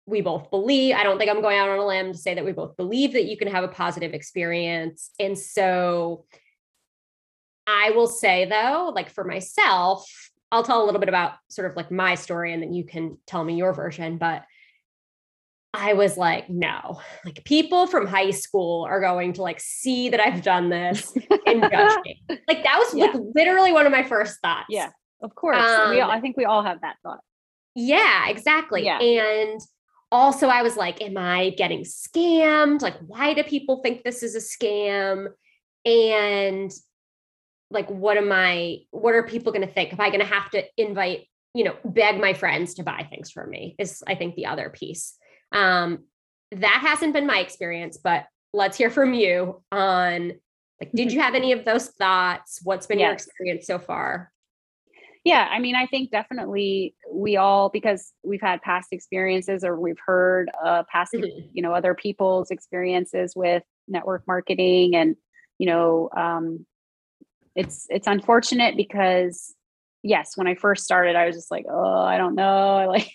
[0.07, 2.45] We both believe, I don't think I'm going out on a limb to say that
[2.45, 5.11] we both believe that you can have a positive experience.
[5.19, 6.25] And so
[7.67, 10.09] I will say though, like for myself,
[10.51, 13.17] I'll tell a little bit about sort of like my story and then you can
[13.27, 14.43] tell me your version, but
[15.73, 20.19] I was like, no, like people from high school are going to like see that
[20.19, 21.13] I've done this
[21.45, 22.21] and judge me.
[22.29, 23.05] Like that was yeah.
[23.05, 24.67] like literally one of my first thoughts.
[24.69, 24.89] Yeah,
[25.21, 25.57] of course.
[25.57, 27.19] Um, we all, I think we all have that thought.
[27.75, 28.85] Yeah, exactly.
[28.85, 28.99] Yeah.
[28.99, 29.61] And
[30.11, 32.81] also I was like, am I getting scammed?
[32.81, 35.27] Like, why do people think this is a scam?
[35.85, 36.71] And
[37.69, 39.93] like, what am I, what are people going to think?
[39.93, 43.31] Am I going to have to invite, you know, beg my friends to buy things
[43.31, 43.75] for me?
[43.77, 45.15] Is I think the other piece.
[45.51, 46.05] Um,
[46.51, 50.33] that hasn't been my experience, but let's hear from you on
[50.79, 52.59] like, did you have any of those thoughts?
[52.63, 53.05] What's been yes.
[53.05, 54.31] your experience so far?
[55.27, 59.99] Yeah, I mean, I think definitely we all because we've had past experiences or we've
[60.05, 61.49] heard uh, past, mm-hmm.
[61.51, 65.17] you know, other people's experiences with network marketing, and
[65.57, 66.65] you know, um,
[67.57, 69.53] it's it's unfortunate because
[70.01, 72.85] yes, when I first started, I was just like, oh, I don't know.
[72.97, 73.11] Like,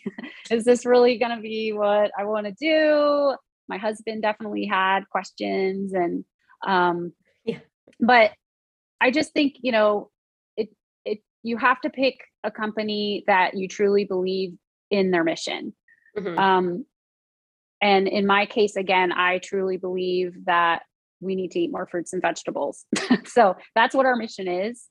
[0.51, 3.35] is this really going to be what I want to do?
[3.69, 5.95] My husband definitely had questions.
[5.95, 6.27] And,
[6.67, 7.15] um,
[7.47, 7.61] yeah.
[7.99, 8.33] but
[9.01, 10.11] I just think, you know,
[11.43, 14.55] you have to pick a company that you truly believe
[14.91, 15.75] in their mission.
[16.17, 16.39] Mm-hmm.
[16.39, 16.87] Um,
[17.81, 20.83] and in my case, again, I truly believe that
[21.21, 22.85] we need to eat more fruits and vegetables.
[23.25, 24.89] so that's what our mission is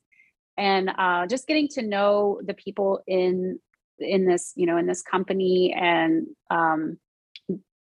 [0.57, 3.59] and uh, just getting to know the people in
[3.99, 6.97] in this you know in this company and um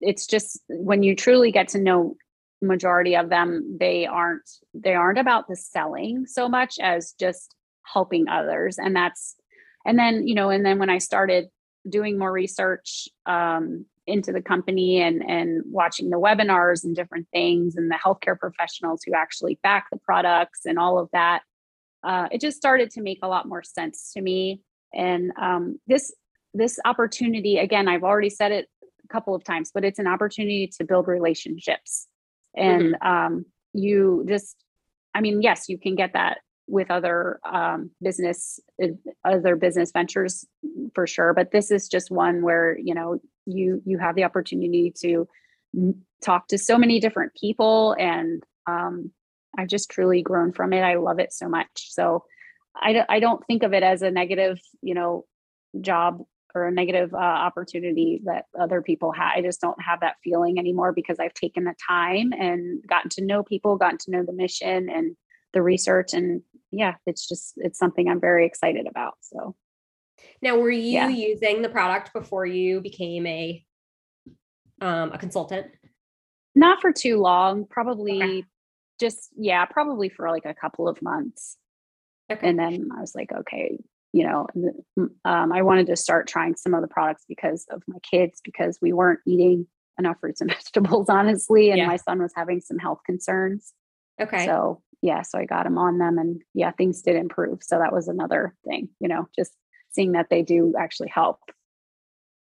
[0.01, 2.14] it's just when you truly get to know
[2.62, 7.57] majority of them they aren't they aren't about the selling so much as just
[7.92, 9.37] helping others and that's
[9.85, 11.46] and then you know and then when i started
[11.88, 17.77] doing more research um, into the company and and watching the webinars and different things
[17.77, 21.42] and the healthcare professionals who actually back the products and all of that
[22.05, 24.61] uh, it just started to make a lot more sense to me
[24.94, 26.14] and um, this
[26.55, 28.68] this opportunity again i've already said it
[29.05, 32.07] a couple of times but it's an opportunity to build relationships
[32.57, 33.07] and mm-hmm.
[33.07, 34.57] um, you just
[35.14, 36.38] i mean yes you can get that
[36.69, 38.89] with other um, business uh,
[39.25, 40.45] other business ventures
[40.95, 44.93] for sure but this is just one where you know you you have the opportunity
[44.97, 45.29] to
[46.23, 49.11] talk to so many different people and um,
[49.59, 52.25] i've just truly grown from it i love it so much so
[52.79, 55.25] I, I don't think of it as a negative you know
[55.81, 56.23] job
[56.57, 59.33] or a negative uh, opportunity that other people have.
[59.37, 63.25] I just don't have that feeling anymore because I've taken the time and gotten to
[63.25, 65.17] know people, gotten to know the mission and
[65.53, 66.13] the research.
[66.13, 69.15] And yeah, it's just, it's something I'm very excited about.
[69.21, 69.55] So
[70.43, 71.09] now, were you yeah.
[71.09, 73.65] using the product before you became a,
[74.81, 75.67] um, a consultant?
[76.55, 78.45] Not for too long, probably okay.
[79.01, 81.57] just, yeah, probably for like a couple of months.
[82.31, 82.49] Okay.
[82.49, 83.79] And then I was like, okay,
[84.13, 84.47] you know,
[85.25, 88.79] um, I wanted to start trying some of the products because of my kids, because
[88.81, 89.67] we weren't eating
[89.99, 91.71] enough fruits and vegetables, honestly.
[91.71, 91.87] And yeah.
[91.87, 93.73] my son was having some health concerns.
[94.21, 94.47] Okay.
[94.47, 97.63] So, yeah, so I got them on them and yeah, things did improve.
[97.63, 99.53] So that was another thing, you know, just
[99.91, 101.39] seeing that they do actually help.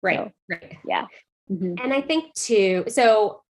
[0.02, 0.18] Right.
[0.18, 0.78] So, right.
[0.86, 1.06] Yeah.
[1.50, 1.74] Mm-hmm.
[1.82, 3.42] And I think too, so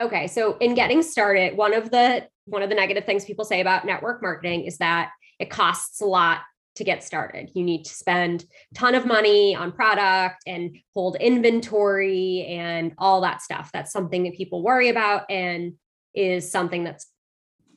[0.00, 3.60] okay, so in getting started, one of the one of the negative things people say
[3.60, 6.40] about network marketing is that it costs a lot
[6.76, 7.50] to get started.
[7.54, 13.20] You need to spend a ton of money on product and hold inventory and all
[13.20, 13.70] that stuff.
[13.72, 15.74] That's something that people worry about and
[16.14, 17.06] is something that's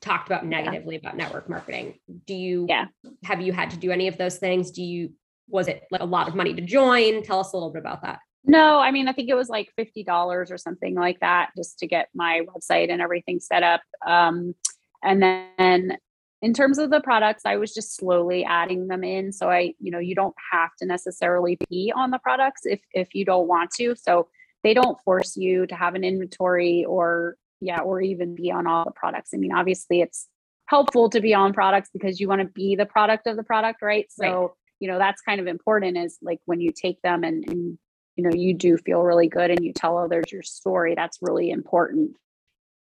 [0.01, 0.99] talked about negatively yeah.
[0.99, 1.99] about network marketing.
[2.25, 2.85] Do you yeah.
[3.23, 4.71] have you had to do any of those things?
[4.71, 5.13] Do you
[5.47, 7.23] was it like a lot of money to join?
[7.23, 8.19] Tell us a little bit about that.
[8.43, 10.07] No, I mean, I think it was like $50
[10.49, 13.81] or something like that just to get my website and everything set up.
[14.05, 14.55] Um,
[15.03, 15.97] and then
[16.41, 19.91] in terms of the products i was just slowly adding them in so i you
[19.91, 23.69] know you don't have to necessarily be on the products if if you don't want
[23.71, 24.27] to so
[24.63, 28.85] they don't force you to have an inventory or yeah or even be on all
[28.85, 30.27] the products i mean obviously it's
[30.65, 33.81] helpful to be on products because you want to be the product of the product
[33.81, 34.49] right so right.
[34.79, 37.77] you know that's kind of important is like when you take them and, and
[38.15, 41.49] you know you do feel really good and you tell others your story that's really
[41.49, 42.15] important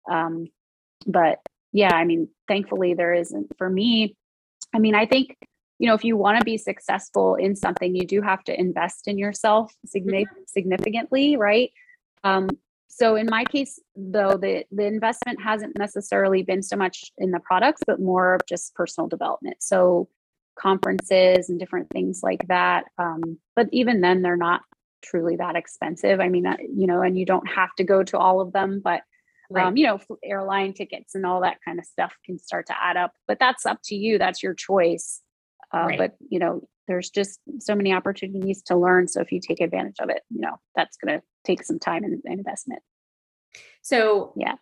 [0.09, 0.47] um
[1.05, 1.39] but
[1.71, 4.15] yeah, I mean, thankfully there isn't for me.
[4.73, 5.35] I mean, I think,
[5.77, 9.07] you know, if you want to be successful in something, you do have to invest
[9.07, 10.23] in yourself mm-hmm.
[10.47, 11.71] significantly, right?
[12.23, 12.49] Um,
[12.99, 17.39] so in my case, though, the the investment hasn't necessarily been so much in the
[17.39, 19.57] products, but more of just personal development.
[19.61, 20.09] So
[20.59, 22.83] conferences and different things like that.
[22.97, 24.61] Um, but even then, they're not
[25.01, 26.19] truly that expensive.
[26.19, 28.81] I mean, uh, you know, and you don't have to go to all of them,
[28.83, 29.01] but
[29.49, 29.67] right.
[29.67, 32.97] um, you know, airline tickets and all that kind of stuff can start to add
[32.97, 33.13] up.
[33.29, 34.17] But that's up to you.
[34.17, 35.21] That's your choice.
[35.73, 35.97] Uh, right.
[35.97, 39.07] But you know, there's just so many opportunities to learn.
[39.07, 42.03] So if you take advantage of it, you know, that's going to take some time
[42.03, 42.81] and investment.
[43.81, 44.55] So yeah,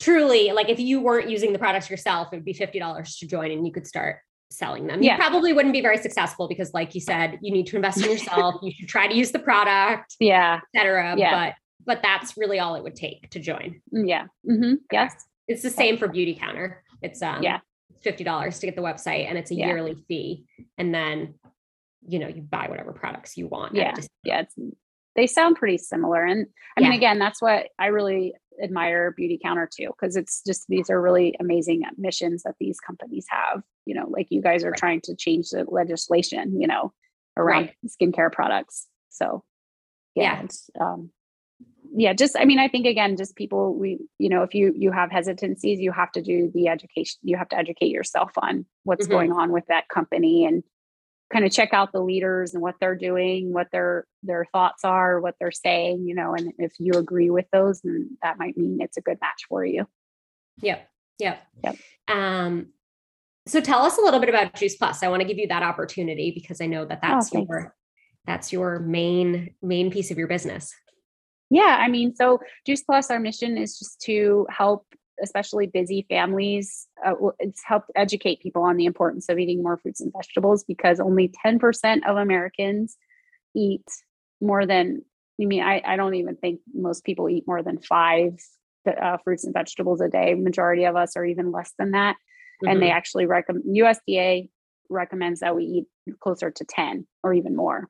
[0.00, 3.26] truly, like if you weren't using the products yourself, it would be fifty dollars to
[3.26, 4.18] join, and you could start
[4.50, 5.02] selling them.
[5.02, 5.12] Yeah.
[5.12, 8.10] You probably wouldn't be very successful because, like you said, you need to invest in
[8.10, 8.56] yourself.
[8.62, 11.16] you should try to use the product, yeah, etc.
[11.16, 11.48] Yeah.
[11.48, 11.54] But
[11.84, 13.80] but that's really all it would take to join.
[13.92, 14.24] Mm, yeah.
[14.48, 14.74] Mm-hmm.
[14.92, 15.14] Yes.
[15.48, 16.84] It's the same for Beauty Counter.
[17.00, 17.60] It's um yeah.
[18.00, 19.68] fifty dollars to get the website, and it's a yeah.
[19.68, 20.44] yearly fee,
[20.78, 21.34] and then
[22.06, 23.74] you know you buy whatever products you want.
[23.74, 23.94] Yeah.
[24.24, 24.42] yeah.
[25.16, 26.88] they sound pretty similar, and I yeah.
[26.88, 31.00] mean, again, that's what I really admire Beauty Counter too, because it's just these are
[31.00, 33.62] really amazing missions that these companies have.
[33.86, 34.78] You know, like you guys are right.
[34.78, 36.60] trying to change the legislation.
[36.60, 36.92] You know,
[37.36, 37.74] around right.
[37.86, 38.86] skincare products.
[39.10, 39.44] So
[40.14, 40.42] yeah, yeah.
[40.44, 41.10] it's um
[41.94, 44.90] yeah just i mean i think again just people we you know if you you
[44.90, 49.06] have hesitancies you have to do the education you have to educate yourself on what's
[49.06, 49.14] mm-hmm.
[49.14, 50.62] going on with that company and
[51.32, 55.20] kind of check out the leaders and what they're doing what their their thoughts are
[55.20, 58.78] what they're saying you know and if you agree with those then that might mean
[58.80, 59.86] it's a good match for you.
[60.58, 61.42] Yep yep.
[61.64, 61.76] Yep.
[62.08, 62.68] Um
[63.46, 65.02] so tell us a little bit about juice plus.
[65.02, 67.74] I want to give you that opportunity because i know that oh, that's oh, your
[68.26, 70.74] that's your main main piece of your business.
[71.50, 74.86] Yeah, I mean, so Juice Plus, our mission is just to help,
[75.22, 80.00] especially busy families, uh, it's helped educate people on the importance of eating more fruits
[80.00, 82.96] and vegetables because only 10% of Americans
[83.54, 83.84] eat
[84.40, 85.02] more than
[85.40, 88.38] I mean, I, I don't even think most people eat more than five
[88.86, 90.34] uh, fruits and vegetables a day.
[90.34, 92.16] Majority of us are even less than that.
[92.16, 92.68] Mm-hmm.
[92.68, 92.96] And they mm-hmm.
[92.96, 94.50] actually recommend USDA
[94.88, 97.88] recommends that we eat closer to 10 or even more.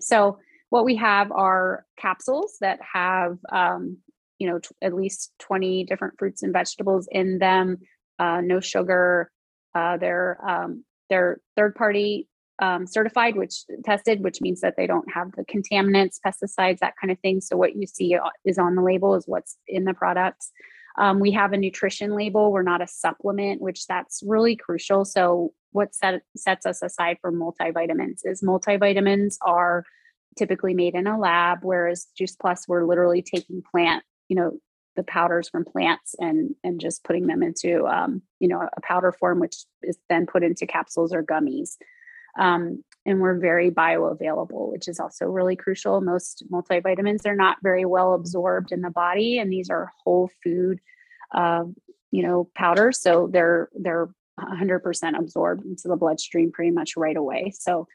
[0.00, 0.38] So
[0.70, 3.98] what we have are capsules that have um,
[4.38, 7.78] you know t- at least 20 different fruits and vegetables in them
[8.18, 9.30] uh, no sugar
[9.74, 12.28] uh, they're um, they're third party
[12.60, 17.10] um, certified which tested which means that they don't have the contaminants pesticides that kind
[17.10, 17.40] of thing.
[17.40, 20.50] So what you see uh, is on the label is what's in the products.
[20.98, 22.50] Um, we have a nutrition label.
[22.50, 25.04] We're not a supplement which that's really crucial.
[25.04, 29.84] So what set, sets us aside from multivitamins is multivitamins are
[30.36, 34.52] typically made in a lab, whereas Juice Plus, we're literally taking plant, you know,
[34.96, 39.12] the powders from plants and and just putting them into um, you know a powder
[39.12, 41.76] form, which is then put into capsules or gummies.
[42.38, 46.00] Um, and we're very bioavailable, which is also really crucial.
[46.00, 50.78] Most multivitamins are not very well absorbed in the body, and these are whole food,
[51.34, 51.64] uh,
[52.10, 57.52] you know, powders, so they're they're 100% absorbed into the bloodstream pretty much right away.
[57.58, 57.88] So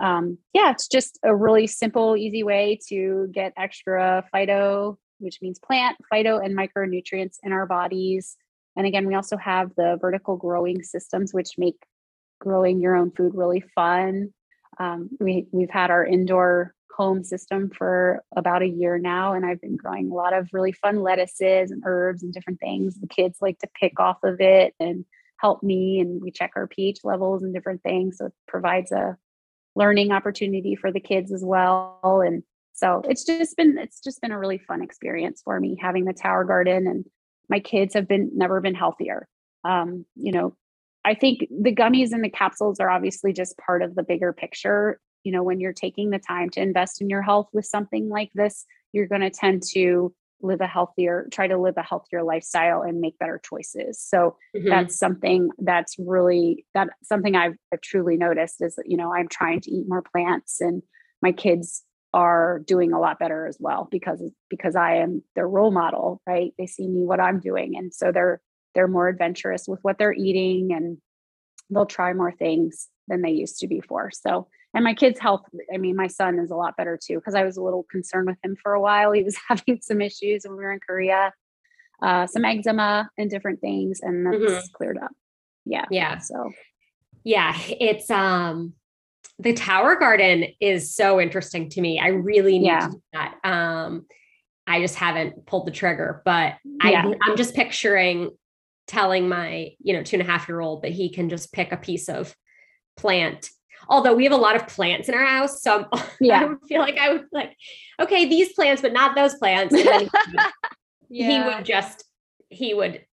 [0.00, 5.58] um, yeah, it's just a really simple, easy way to get extra phyto, which means
[5.58, 8.36] plant, phyto, and micronutrients in our bodies.
[8.76, 11.76] And again, we also have the vertical growing systems, which make
[12.40, 14.32] growing your own food really fun.
[14.78, 19.60] Um, we, we've had our indoor home system for about a year now, and I've
[19.60, 22.98] been growing a lot of really fun lettuces and herbs and different things.
[22.98, 25.04] The kids like to pick off of it and
[25.38, 28.18] help me, and we check our pH levels and different things.
[28.18, 29.16] So it provides a
[29.74, 32.22] learning opportunity for the kids as well.
[32.24, 32.42] And
[32.82, 36.12] so it's just been it's just been a really fun experience for me having the
[36.12, 37.04] tower garden and
[37.48, 39.28] my kids have been never been healthier.
[39.64, 40.56] Um, you know,
[41.04, 45.00] I think the gummies and the capsules are obviously just part of the bigger picture.
[45.22, 48.30] You know, when you're taking the time to invest in your health with something like
[48.34, 52.82] this, you're going to tend to live a healthier try to live a healthier lifestyle
[52.82, 54.68] and make better choices so mm-hmm.
[54.68, 59.28] that's something that's really that something I've, I've truly noticed is that you know i'm
[59.28, 60.82] trying to eat more plants and
[61.22, 65.70] my kids are doing a lot better as well because because i am their role
[65.70, 66.52] model right?
[66.58, 68.40] They see me what i'm doing and so they're
[68.74, 70.98] they're more adventurous with what they're eating and
[71.70, 74.10] they'll try more things than they used to before.
[74.10, 77.34] So and my kids health i mean my son is a lot better too because
[77.34, 79.12] i was a little concerned with him for a while.
[79.12, 81.32] He was having some issues when we were in korea
[82.02, 84.66] uh, some eczema and different things and that's mm-hmm.
[84.74, 85.12] cleared up.
[85.64, 86.18] Yeah yeah.
[86.18, 86.52] so.
[87.24, 88.74] Yeah it's um
[89.38, 92.86] the tower garden is so interesting to me i really need yeah.
[92.86, 94.06] to do that um
[94.66, 97.06] i just haven't pulled the trigger but yeah.
[97.06, 98.30] I, i'm just picturing
[98.86, 101.72] telling my you know two and a half year old that he can just pick
[101.72, 102.34] a piece of
[102.96, 103.48] plant
[103.88, 105.62] although we have a lot of plants in our house.
[105.62, 105.86] So
[106.20, 106.40] yeah.
[106.40, 107.56] I would feel like I would like,
[108.00, 109.74] okay, these plants, but not those plants.
[109.74, 110.08] Yeah.
[111.08, 112.04] he would just,
[112.48, 113.04] he would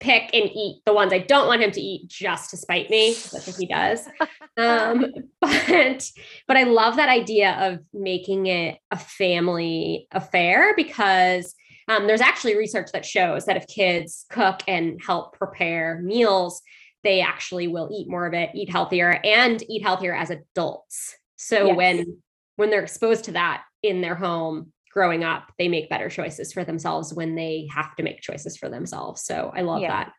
[0.00, 3.14] pick and eat the ones I don't want him to eat just to spite me.
[3.58, 4.08] He does.
[4.56, 5.06] Um,
[5.40, 6.10] but
[6.48, 11.54] but I love that idea of making it a family affair because
[11.88, 16.62] um, there's actually research that shows that if kids cook and help prepare meals,
[17.02, 21.16] they actually will eat more of it, eat healthier, and eat healthier as adults.
[21.36, 21.76] So yes.
[21.76, 22.22] when
[22.56, 26.64] when they're exposed to that in their home growing up, they make better choices for
[26.64, 29.22] themselves when they have to make choices for themselves.
[29.22, 29.88] So I love yeah.
[29.88, 30.12] that.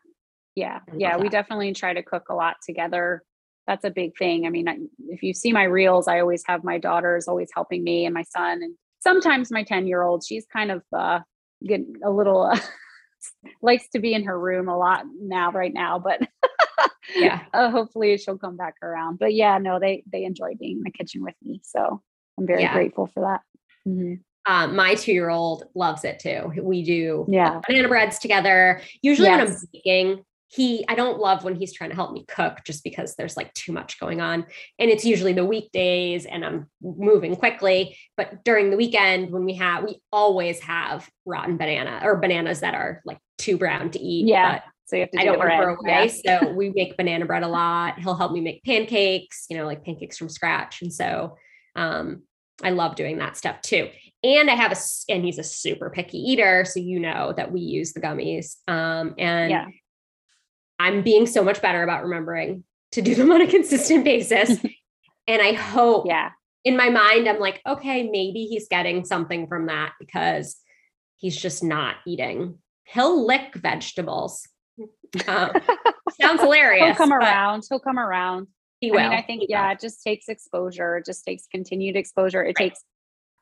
[0.54, 0.80] Yeah.
[0.96, 1.16] Yeah.
[1.16, 3.22] We definitely try to cook a lot together.
[3.66, 4.46] That's a big thing.
[4.46, 8.06] I mean, if you see my reels, I always have my daughters always helping me
[8.06, 10.24] and my son, and sometimes my 10 year old.
[10.26, 11.20] She's kind of uh,
[11.64, 12.58] getting a little, uh,
[13.62, 16.20] likes to be in her room a lot now, right now, but
[17.14, 20.82] yeah uh, hopefully she'll come back around but yeah no they they enjoy being in
[20.82, 22.00] the kitchen with me so
[22.38, 22.72] i'm very yeah.
[22.72, 23.40] grateful for that
[23.88, 24.14] mm-hmm.
[24.46, 26.52] Um, my two year old loves it too.
[26.60, 27.60] We do yeah.
[27.66, 28.80] banana breads together.
[29.00, 29.38] Usually yes.
[29.38, 32.84] when I'm baking, he I don't love when he's trying to help me cook just
[32.84, 34.44] because there's like too much going on.
[34.78, 37.96] And it's usually the weekdays and I'm moving quickly.
[38.18, 42.74] But during the weekend, when we have we always have rotten banana or bananas that
[42.74, 44.26] are like too brown to eat.
[44.26, 44.60] Yeah.
[44.84, 46.12] So you have to I don't want to throw away.
[46.22, 46.40] Yeah.
[46.40, 47.98] so we make banana bread a lot.
[47.98, 50.82] He'll help me make pancakes, you know, like pancakes from scratch.
[50.82, 51.38] And so
[51.76, 52.24] um,
[52.62, 53.88] I love doing that stuff too.
[54.24, 54.76] And I have a,
[55.12, 56.64] and he's a super picky eater.
[56.64, 58.56] So you know that we use the gummies.
[58.68, 59.66] Um, and yeah.
[60.78, 64.50] I'm being so much better about remembering to do them on a consistent basis.
[65.26, 66.30] and I hope, yeah,
[66.64, 70.56] in my mind, I'm like, okay, maybe he's getting something from that because
[71.16, 72.58] he's just not eating.
[72.84, 74.46] He'll lick vegetables.
[75.26, 75.50] Um,
[76.20, 76.84] sounds hilarious.
[76.84, 77.64] He'll come around.
[77.68, 78.46] He'll come around.
[78.80, 78.98] He will.
[78.98, 79.72] I mean, I think, He yeah, will.
[79.74, 80.98] it just takes exposure.
[80.98, 82.42] It just takes continued exposure.
[82.42, 82.70] It Right.
[82.70, 82.84] takes,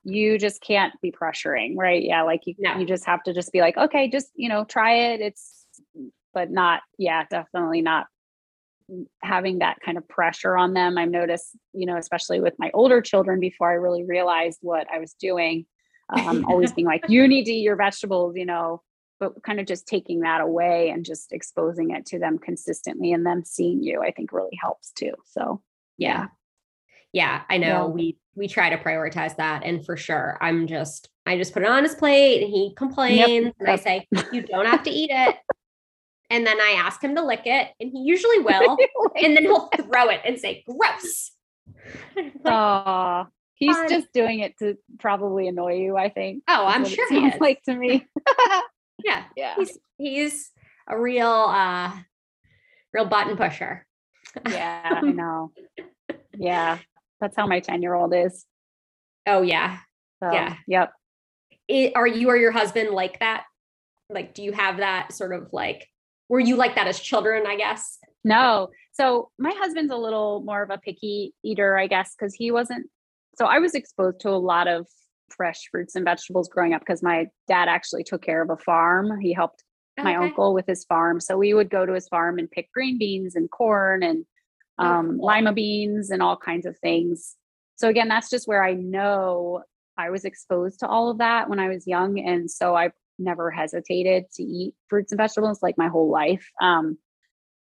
[0.05, 2.03] you just can't be pressuring, right?
[2.03, 2.22] Yeah.
[2.22, 2.78] Like you, No.
[2.78, 5.20] you just have to just be like, okay, just, you know, try it.
[5.20, 5.66] It's,
[6.32, 8.07] but not, yeah, definitely not
[9.22, 10.98] having that kind of pressure on them.
[10.98, 14.98] I've noticed, you know, especially with my older children before I really realized what I
[14.98, 15.66] was doing,
[16.09, 18.82] um, always being like, you need to eat your vegetables, you know,
[19.18, 23.24] but kind of just taking that away and just exposing it to them consistently and
[23.24, 25.12] them seeing you, I think really helps too.
[25.26, 25.62] So,
[25.98, 26.28] yeah.
[27.12, 27.66] Yeah, I know.
[27.66, 27.84] Yeah.
[27.86, 29.64] We we try to prioritize that.
[29.64, 33.53] And for sure, I'm just I just put it on his plate and he complains
[33.61, 35.36] and I say, you don't have to eat it.
[36.30, 38.78] And then I ask him to lick it, and he usually will.
[39.16, 41.32] and then he'll throw it and say, gross.
[42.45, 46.45] Like, he's just doing it to probably annoy you, I think.
[46.49, 47.41] oh, I'm sure he is.
[47.41, 48.07] like to me.
[49.05, 49.24] yeah.
[49.36, 49.55] yeah.
[49.57, 50.51] He's he's
[50.88, 51.93] a real uh
[52.95, 53.86] real button pusher.
[54.49, 55.53] Yeah, I know.
[56.38, 56.78] Yeah.
[57.20, 58.46] That's how my 10 year old is.
[59.26, 59.78] Oh yeah.
[60.22, 60.56] So, Yeah.
[60.66, 60.92] Yep.
[61.68, 63.44] it, are you or your husband like that?
[64.08, 65.86] Like, do you have that sort of like,
[66.28, 67.98] were you like that as children, I guess?
[68.24, 68.70] No.
[68.92, 72.88] So my husband's a little more of a picky eater, I guess, because he wasn't.
[73.38, 74.86] So I was exposed to a lot of
[75.28, 79.20] fresh fruits and vegetables growing up because my dad actually took care of a farm.
[79.20, 79.62] He helped
[79.96, 80.24] my Okay.
[80.26, 81.20] uncle with his farm.
[81.20, 84.24] So we would go to his farm and pick green beans and corn and
[84.81, 87.37] um, lima beans and all kinds of things.
[87.76, 89.62] So again, that's just where I know
[89.97, 93.51] I was exposed to all of that when I was young, and so I've never
[93.51, 96.47] hesitated to eat fruits and vegetables like my whole life.
[96.61, 96.99] Um,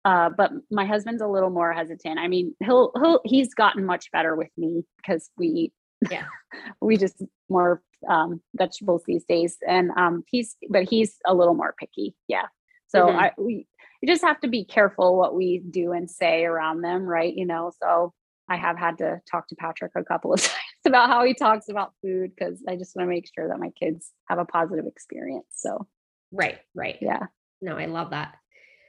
[0.05, 2.19] uh, but my husband's a little more hesitant.
[2.19, 5.73] I mean, he'll he'll he's gotten much better with me because we eat
[6.11, 6.25] Yeah.
[6.81, 11.75] we just more um, vegetables these days, and um, he's but he's a little more
[11.79, 12.15] picky.
[12.27, 12.45] Yeah.
[12.87, 13.15] So Mhm.
[13.19, 13.67] I we
[14.01, 17.33] you just have to be careful what we do and say around them, right?
[17.33, 18.13] You know, so
[18.49, 21.67] I have had to talk to Patrick a couple of times about how he talks
[21.69, 24.85] about food because I just want to make sure that my kids have a positive
[24.85, 25.47] experience.
[25.55, 25.87] So
[26.31, 26.97] Right, right.
[27.01, 27.27] yeah,
[27.61, 28.35] No, I love that.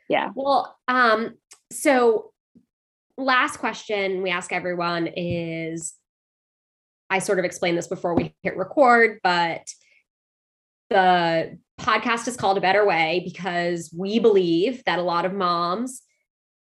[0.09, 0.31] yeah.
[0.35, 1.35] Well, um,
[1.73, 2.33] so
[3.17, 5.95] last question we ask everyone is
[7.11, 9.63] I sort of explained this before we hit record, but
[10.91, 16.03] the podcast is called A Better Way because we believe that a lot of moms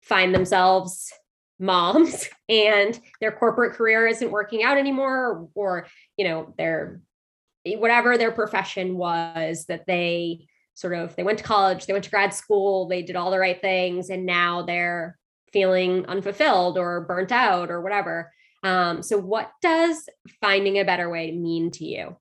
[0.02, 1.12] find themselves
[1.60, 5.88] moms and their corporate career isn't working out anymore or, or
[6.18, 7.02] you know their
[7.78, 12.10] whatever their profession was that they sort of they went to college they went to
[12.10, 15.20] grad school they did all the right things and now they're
[15.52, 18.32] feeling unfulfilled or burnt out or whatever.
[18.64, 20.08] Um, so what does
[20.39, 22.18] finding a better way mean to you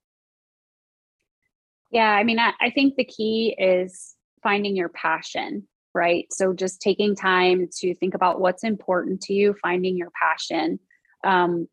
[1.91, 6.25] Yeah, I mean, I, I think the key is finding your passion, right?
[6.31, 10.79] So just taking time to think about what's important to you, finding your passion.
[11.23, 11.67] Um,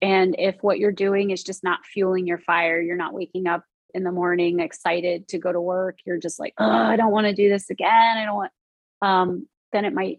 [0.00, 3.62] and if what you're doing is just not fueling your fire, you're not waking up
[3.94, 7.26] in the morning excited to go to work, you're just like, oh, I don't want
[7.26, 8.16] to do this again.
[8.16, 8.52] I don't want,
[9.02, 10.18] um, then it might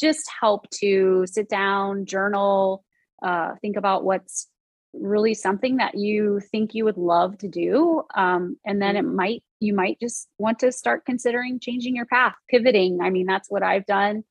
[0.00, 2.84] just help to sit down, journal,
[3.22, 4.46] uh, think about what's
[4.92, 9.42] really something that you think you would love to do um, and then it might
[9.60, 13.00] you might just want to start considering changing your path pivoting.
[13.02, 14.24] I mean that's what i've done.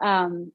[0.00, 0.52] Um,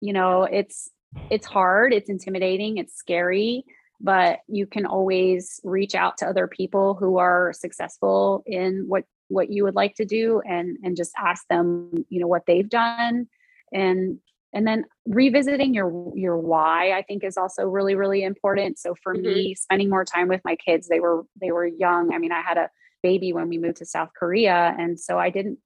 [0.00, 0.90] you know it's
[1.30, 3.64] it's hard it's intimidating it's scary
[4.00, 9.50] but you can always reach out to other people who are successful in what what
[9.50, 13.28] you would like to do and and just ask them you know what they've done.
[13.72, 14.18] And
[14.56, 18.78] and then revisiting your your why i think is also really really important.
[18.78, 19.22] So for Mhm.
[19.22, 22.12] me spending more time with my kids they were they were young.
[22.14, 22.70] I mean i had a
[23.02, 25.58] baby when we moved to south korea and so i didn't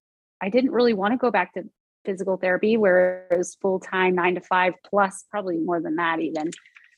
[0.43, 1.63] i didn't really want to go back to
[2.05, 6.19] physical therapy where it was full time nine to five plus probably more than that
[6.21, 6.51] even.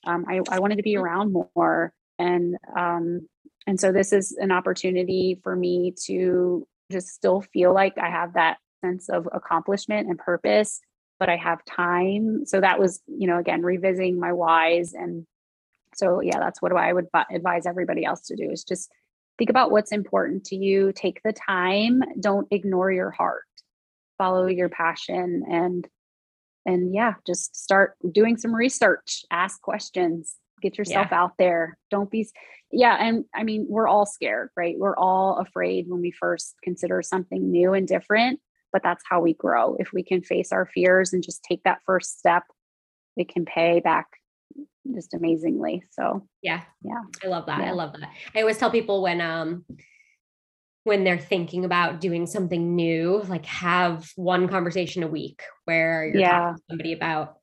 [0.06, 3.28] Um, I, I wanted to be around more and um,
[3.68, 8.32] and so this is an opportunity for me to just still feel like i have
[8.34, 10.80] that sense of accomplishment and purpose
[11.18, 12.44] but i have time.
[12.46, 15.26] So that was you know again revisiting my whys and
[15.94, 18.90] so yeah that's what i would advise everybody else to do is just
[19.38, 23.44] think about what's important to you take the time don't ignore your heart.
[24.18, 25.88] Follow your passion and
[26.64, 31.76] and yeah just start doing some research ask questions get yourself out there.
[31.90, 32.28] Don't be
[32.70, 34.76] yeah and i mean we're all scared right?
[34.78, 38.40] We're all afraid when we first consider something new and different
[38.72, 41.78] but that's how we grow if we can face our fears and just take that
[41.86, 42.44] first step
[43.16, 44.06] it can pay back
[44.94, 47.02] just amazingly so yeah Yeah.
[47.24, 49.64] i love that i love that i always tell people when um
[50.84, 56.16] when they're thinking about doing something new like have one conversation a week where you're
[56.20, 56.38] Yeah.
[56.40, 57.36] talking to somebody about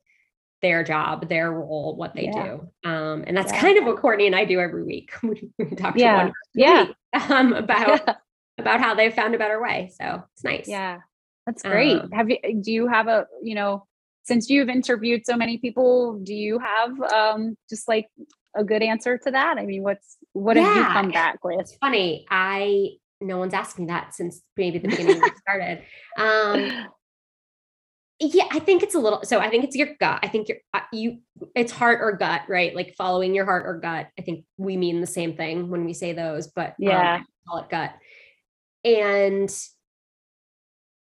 [0.62, 2.58] their job, their role, what they Yeah.
[2.58, 2.68] do.
[2.90, 3.60] Um, and that's Yeah.
[3.62, 5.10] kind of what Courtney and I do every week.
[5.22, 6.16] we we talk to Yeah.
[6.24, 6.82] one Yeah.
[6.88, 6.96] week,
[7.30, 8.14] um, about yeah.
[8.58, 9.90] about how they've found a better way.
[9.98, 10.68] So it's nice.
[10.68, 10.98] Yeah.
[11.46, 12.00] That's great.
[12.00, 13.86] Um, have you do you have a, you know,
[14.24, 18.08] since you've interviewed so many people, do you have um just like
[18.56, 19.58] a good answer to that?
[19.58, 21.60] I mean, what's what have you come back with?
[21.60, 22.26] It's funny.
[22.30, 25.82] I no one's asked me that since maybe the beginning we started.
[26.16, 26.88] Um,
[28.20, 29.22] yeah, I think it's a little.
[29.24, 30.20] So I think it's your gut.
[30.22, 31.18] I think you're uh, you.
[31.54, 32.74] It's heart or gut, right?
[32.74, 34.08] Like following your heart or gut.
[34.18, 37.20] I think we mean the same thing when we say those, but um, Yeah.
[37.20, 37.92] I call it gut.
[38.84, 39.50] And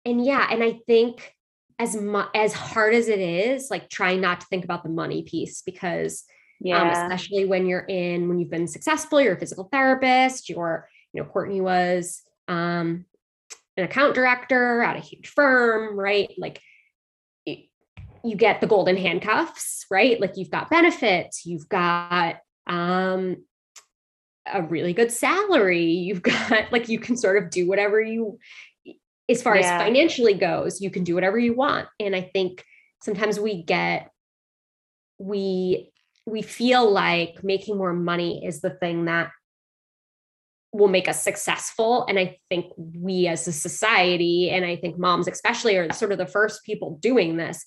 [0.06, 1.36] and yeah, and I think
[1.78, 5.24] as much as hard as it is, like trying not to think about the money
[5.24, 6.26] piece because
[6.62, 7.04] um, yeah.
[7.04, 11.30] especially when you're in when you've been successful you're a physical therapist you're you know
[11.30, 13.06] courtney was um,
[13.78, 16.62] an account director at a huge firm right like
[17.48, 17.68] y-
[18.26, 22.38] you get the golden handcuffs right like you've got benefits you've got
[22.68, 23.38] um,
[24.52, 28.38] a really good salary you've got like you can sort of do whatever you
[29.30, 29.76] as far Yeah.
[29.76, 32.64] as financially goes you can do whatever you want and i think
[33.04, 34.10] sometimes we get
[35.18, 35.92] we
[36.26, 39.32] we feel like making more money is the thing that
[40.72, 45.28] will make us successful and i think we as a society and i think moms
[45.28, 47.66] especially are sort of the first people doing this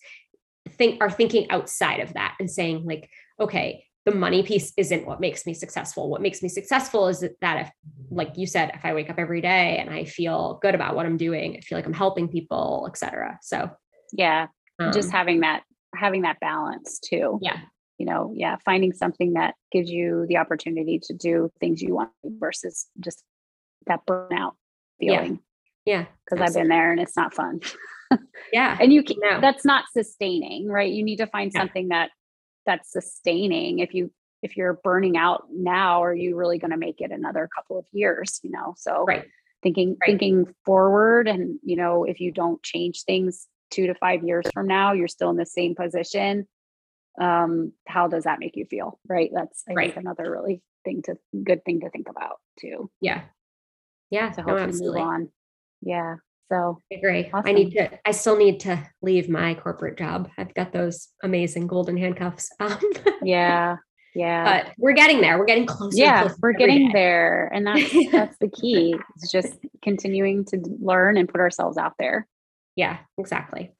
[0.78, 3.10] think are thinking outside of that and saying like
[3.40, 7.61] okay the money piece isn't what makes me successful what makes me successful is that
[7.66, 7.70] if
[8.11, 11.07] like you said if i wake up every day and i feel good about what
[11.07, 13.70] i'm doing i feel like i'm helping people etc so
[14.12, 14.46] yeah.
[14.92, 15.62] just um, having that
[15.94, 17.38] having that balance too.
[17.42, 17.61] yeah
[17.98, 22.11] You know, yeah, finding something that gives you the opportunity to do things you want
[22.24, 23.22] versus just
[23.86, 24.53] that burnout
[24.98, 25.38] feeling.
[25.84, 27.61] yeah Because I've been there and it's not fun.
[28.53, 29.40] yeah and you can No.
[29.40, 31.61] that's not sustaining right you need to find Yeah.
[31.61, 32.11] something that
[32.66, 34.10] that's sustaining if you
[34.42, 37.84] if you're burning out now are you really going to make it another couple of
[37.92, 38.74] years you know?
[38.76, 39.24] So right.
[39.62, 40.10] thinking Right.
[40.10, 44.66] thinking forward and you know if you don't change things two to five years from
[44.66, 46.46] now you're still in the same position
[47.20, 49.30] um how does that make you feel right?
[49.34, 49.86] That's i Right.
[49.94, 52.90] think another really thing to good thing to think about too.
[53.00, 53.22] Yeah.
[54.10, 55.28] Yeah to no, you move on.
[55.80, 56.16] Yeah
[56.53, 57.30] so I agree.
[57.32, 57.88] I need to.
[58.07, 60.28] I still need to leave my corporate job.
[60.36, 62.50] I've got those amazing golden handcuffs.
[62.61, 62.78] Um,
[63.22, 63.76] yeah
[64.14, 65.38] yeah but we're getting there.
[65.38, 65.96] We're getting closer.
[65.96, 66.92] yeah closer we're getting day.
[66.92, 71.94] there and that's that's the key it's just continuing to learn and put ourselves out
[71.98, 72.26] there
[72.76, 73.72] Yeah, exactly.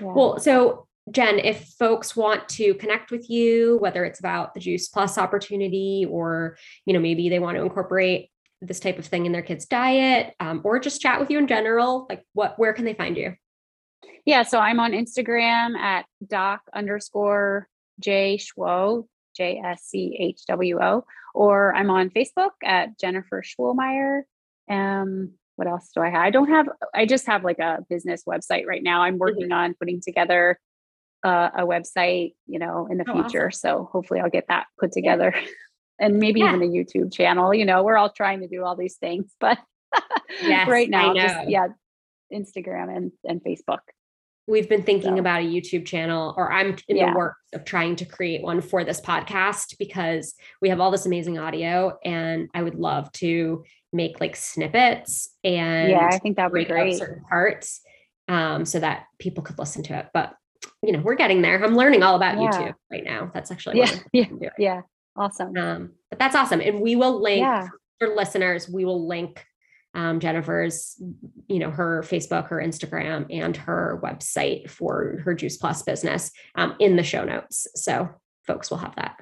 [0.00, 0.12] Yeah.
[0.14, 4.88] Well, so Jen, if folks want to connect with you, whether it's about the Juice
[4.88, 6.56] Plus opportunity or
[6.86, 8.30] you know maybe they want to incorporate
[8.66, 11.46] this type of thing in their kids' diet, um, or just chat with you in
[11.46, 13.34] general, like what where can they find you?
[14.26, 17.68] yeah so i'm on instagram at doc underscore
[18.00, 19.06] j schwo
[19.36, 21.04] j s c h w o
[21.34, 24.22] or i'm on facebook at jennifer schwomeyer
[24.70, 28.24] um what else do i have i don't have i just have like a business
[28.26, 29.02] website right now.
[29.02, 30.58] I'm working on putting together
[31.22, 33.58] uh, a website you know in the Oh, future awesome.
[33.58, 35.34] so hopefully i'll get that put together
[35.98, 36.54] and maybe Yeah.
[36.54, 39.58] even a youtube channel you know we're all trying to do all these things but
[40.42, 41.68] Yes, right now just yeah
[42.32, 43.80] instagram and and facebook
[44.46, 47.12] We've been thinking So- about a YouTube channel, or I'm in Yeah.
[47.14, 51.06] the works of trying to create one for this podcast because we have all this
[51.06, 53.64] amazing audio, and I would love to
[53.94, 57.80] make like snippets and yeah i think that would be great certain parts
[58.28, 60.08] um, so that people could listen to it.
[60.12, 60.34] But
[60.82, 61.64] you know, we're getting there.
[61.64, 62.50] I'm learning all about Yeah.
[62.50, 63.30] YouTube right now.
[63.32, 64.80] That's actually Yeah, yeah, yeah
[65.16, 67.68] awesome Um, but that's awesome, and we will link yeah
[68.00, 68.68] for listeners.
[68.68, 69.44] We will link
[69.94, 71.00] um, Jennifer's,
[71.48, 76.74] you know, her Facebook, her Instagram, and her website for her Juice Plus business um,
[76.80, 77.68] in the show notes.
[77.76, 78.08] So
[78.46, 79.16] folks will have that.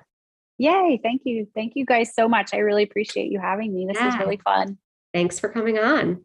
[0.59, 3.97] yay thank you thank you guys so much i really appreciate you having me this
[4.01, 4.19] Yeah.
[4.19, 4.79] really fun
[5.13, 6.25] Thanks for coming on.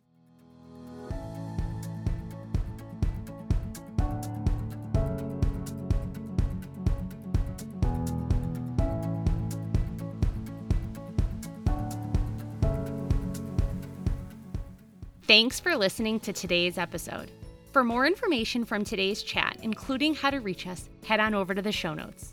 [15.27, 17.31] Thanks for listening to today's episode.
[17.73, 21.61] For more information from today's chat, including how to reach us, head on over to
[21.61, 22.31] the show notes.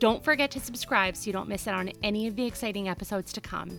[0.00, 3.32] Don't forget to subscribe so you don't miss out on any of the exciting episodes
[3.34, 3.78] to come.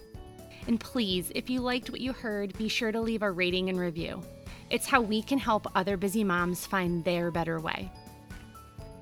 [0.67, 3.77] And please, if you liked what you heard, be sure to leave a rating and
[3.77, 4.21] review.
[4.69, 7.91] It's how we can help other busy moms find their better way.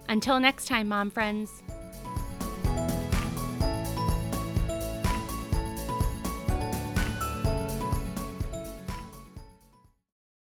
[0.10, 1.62] Until next time, mom friends.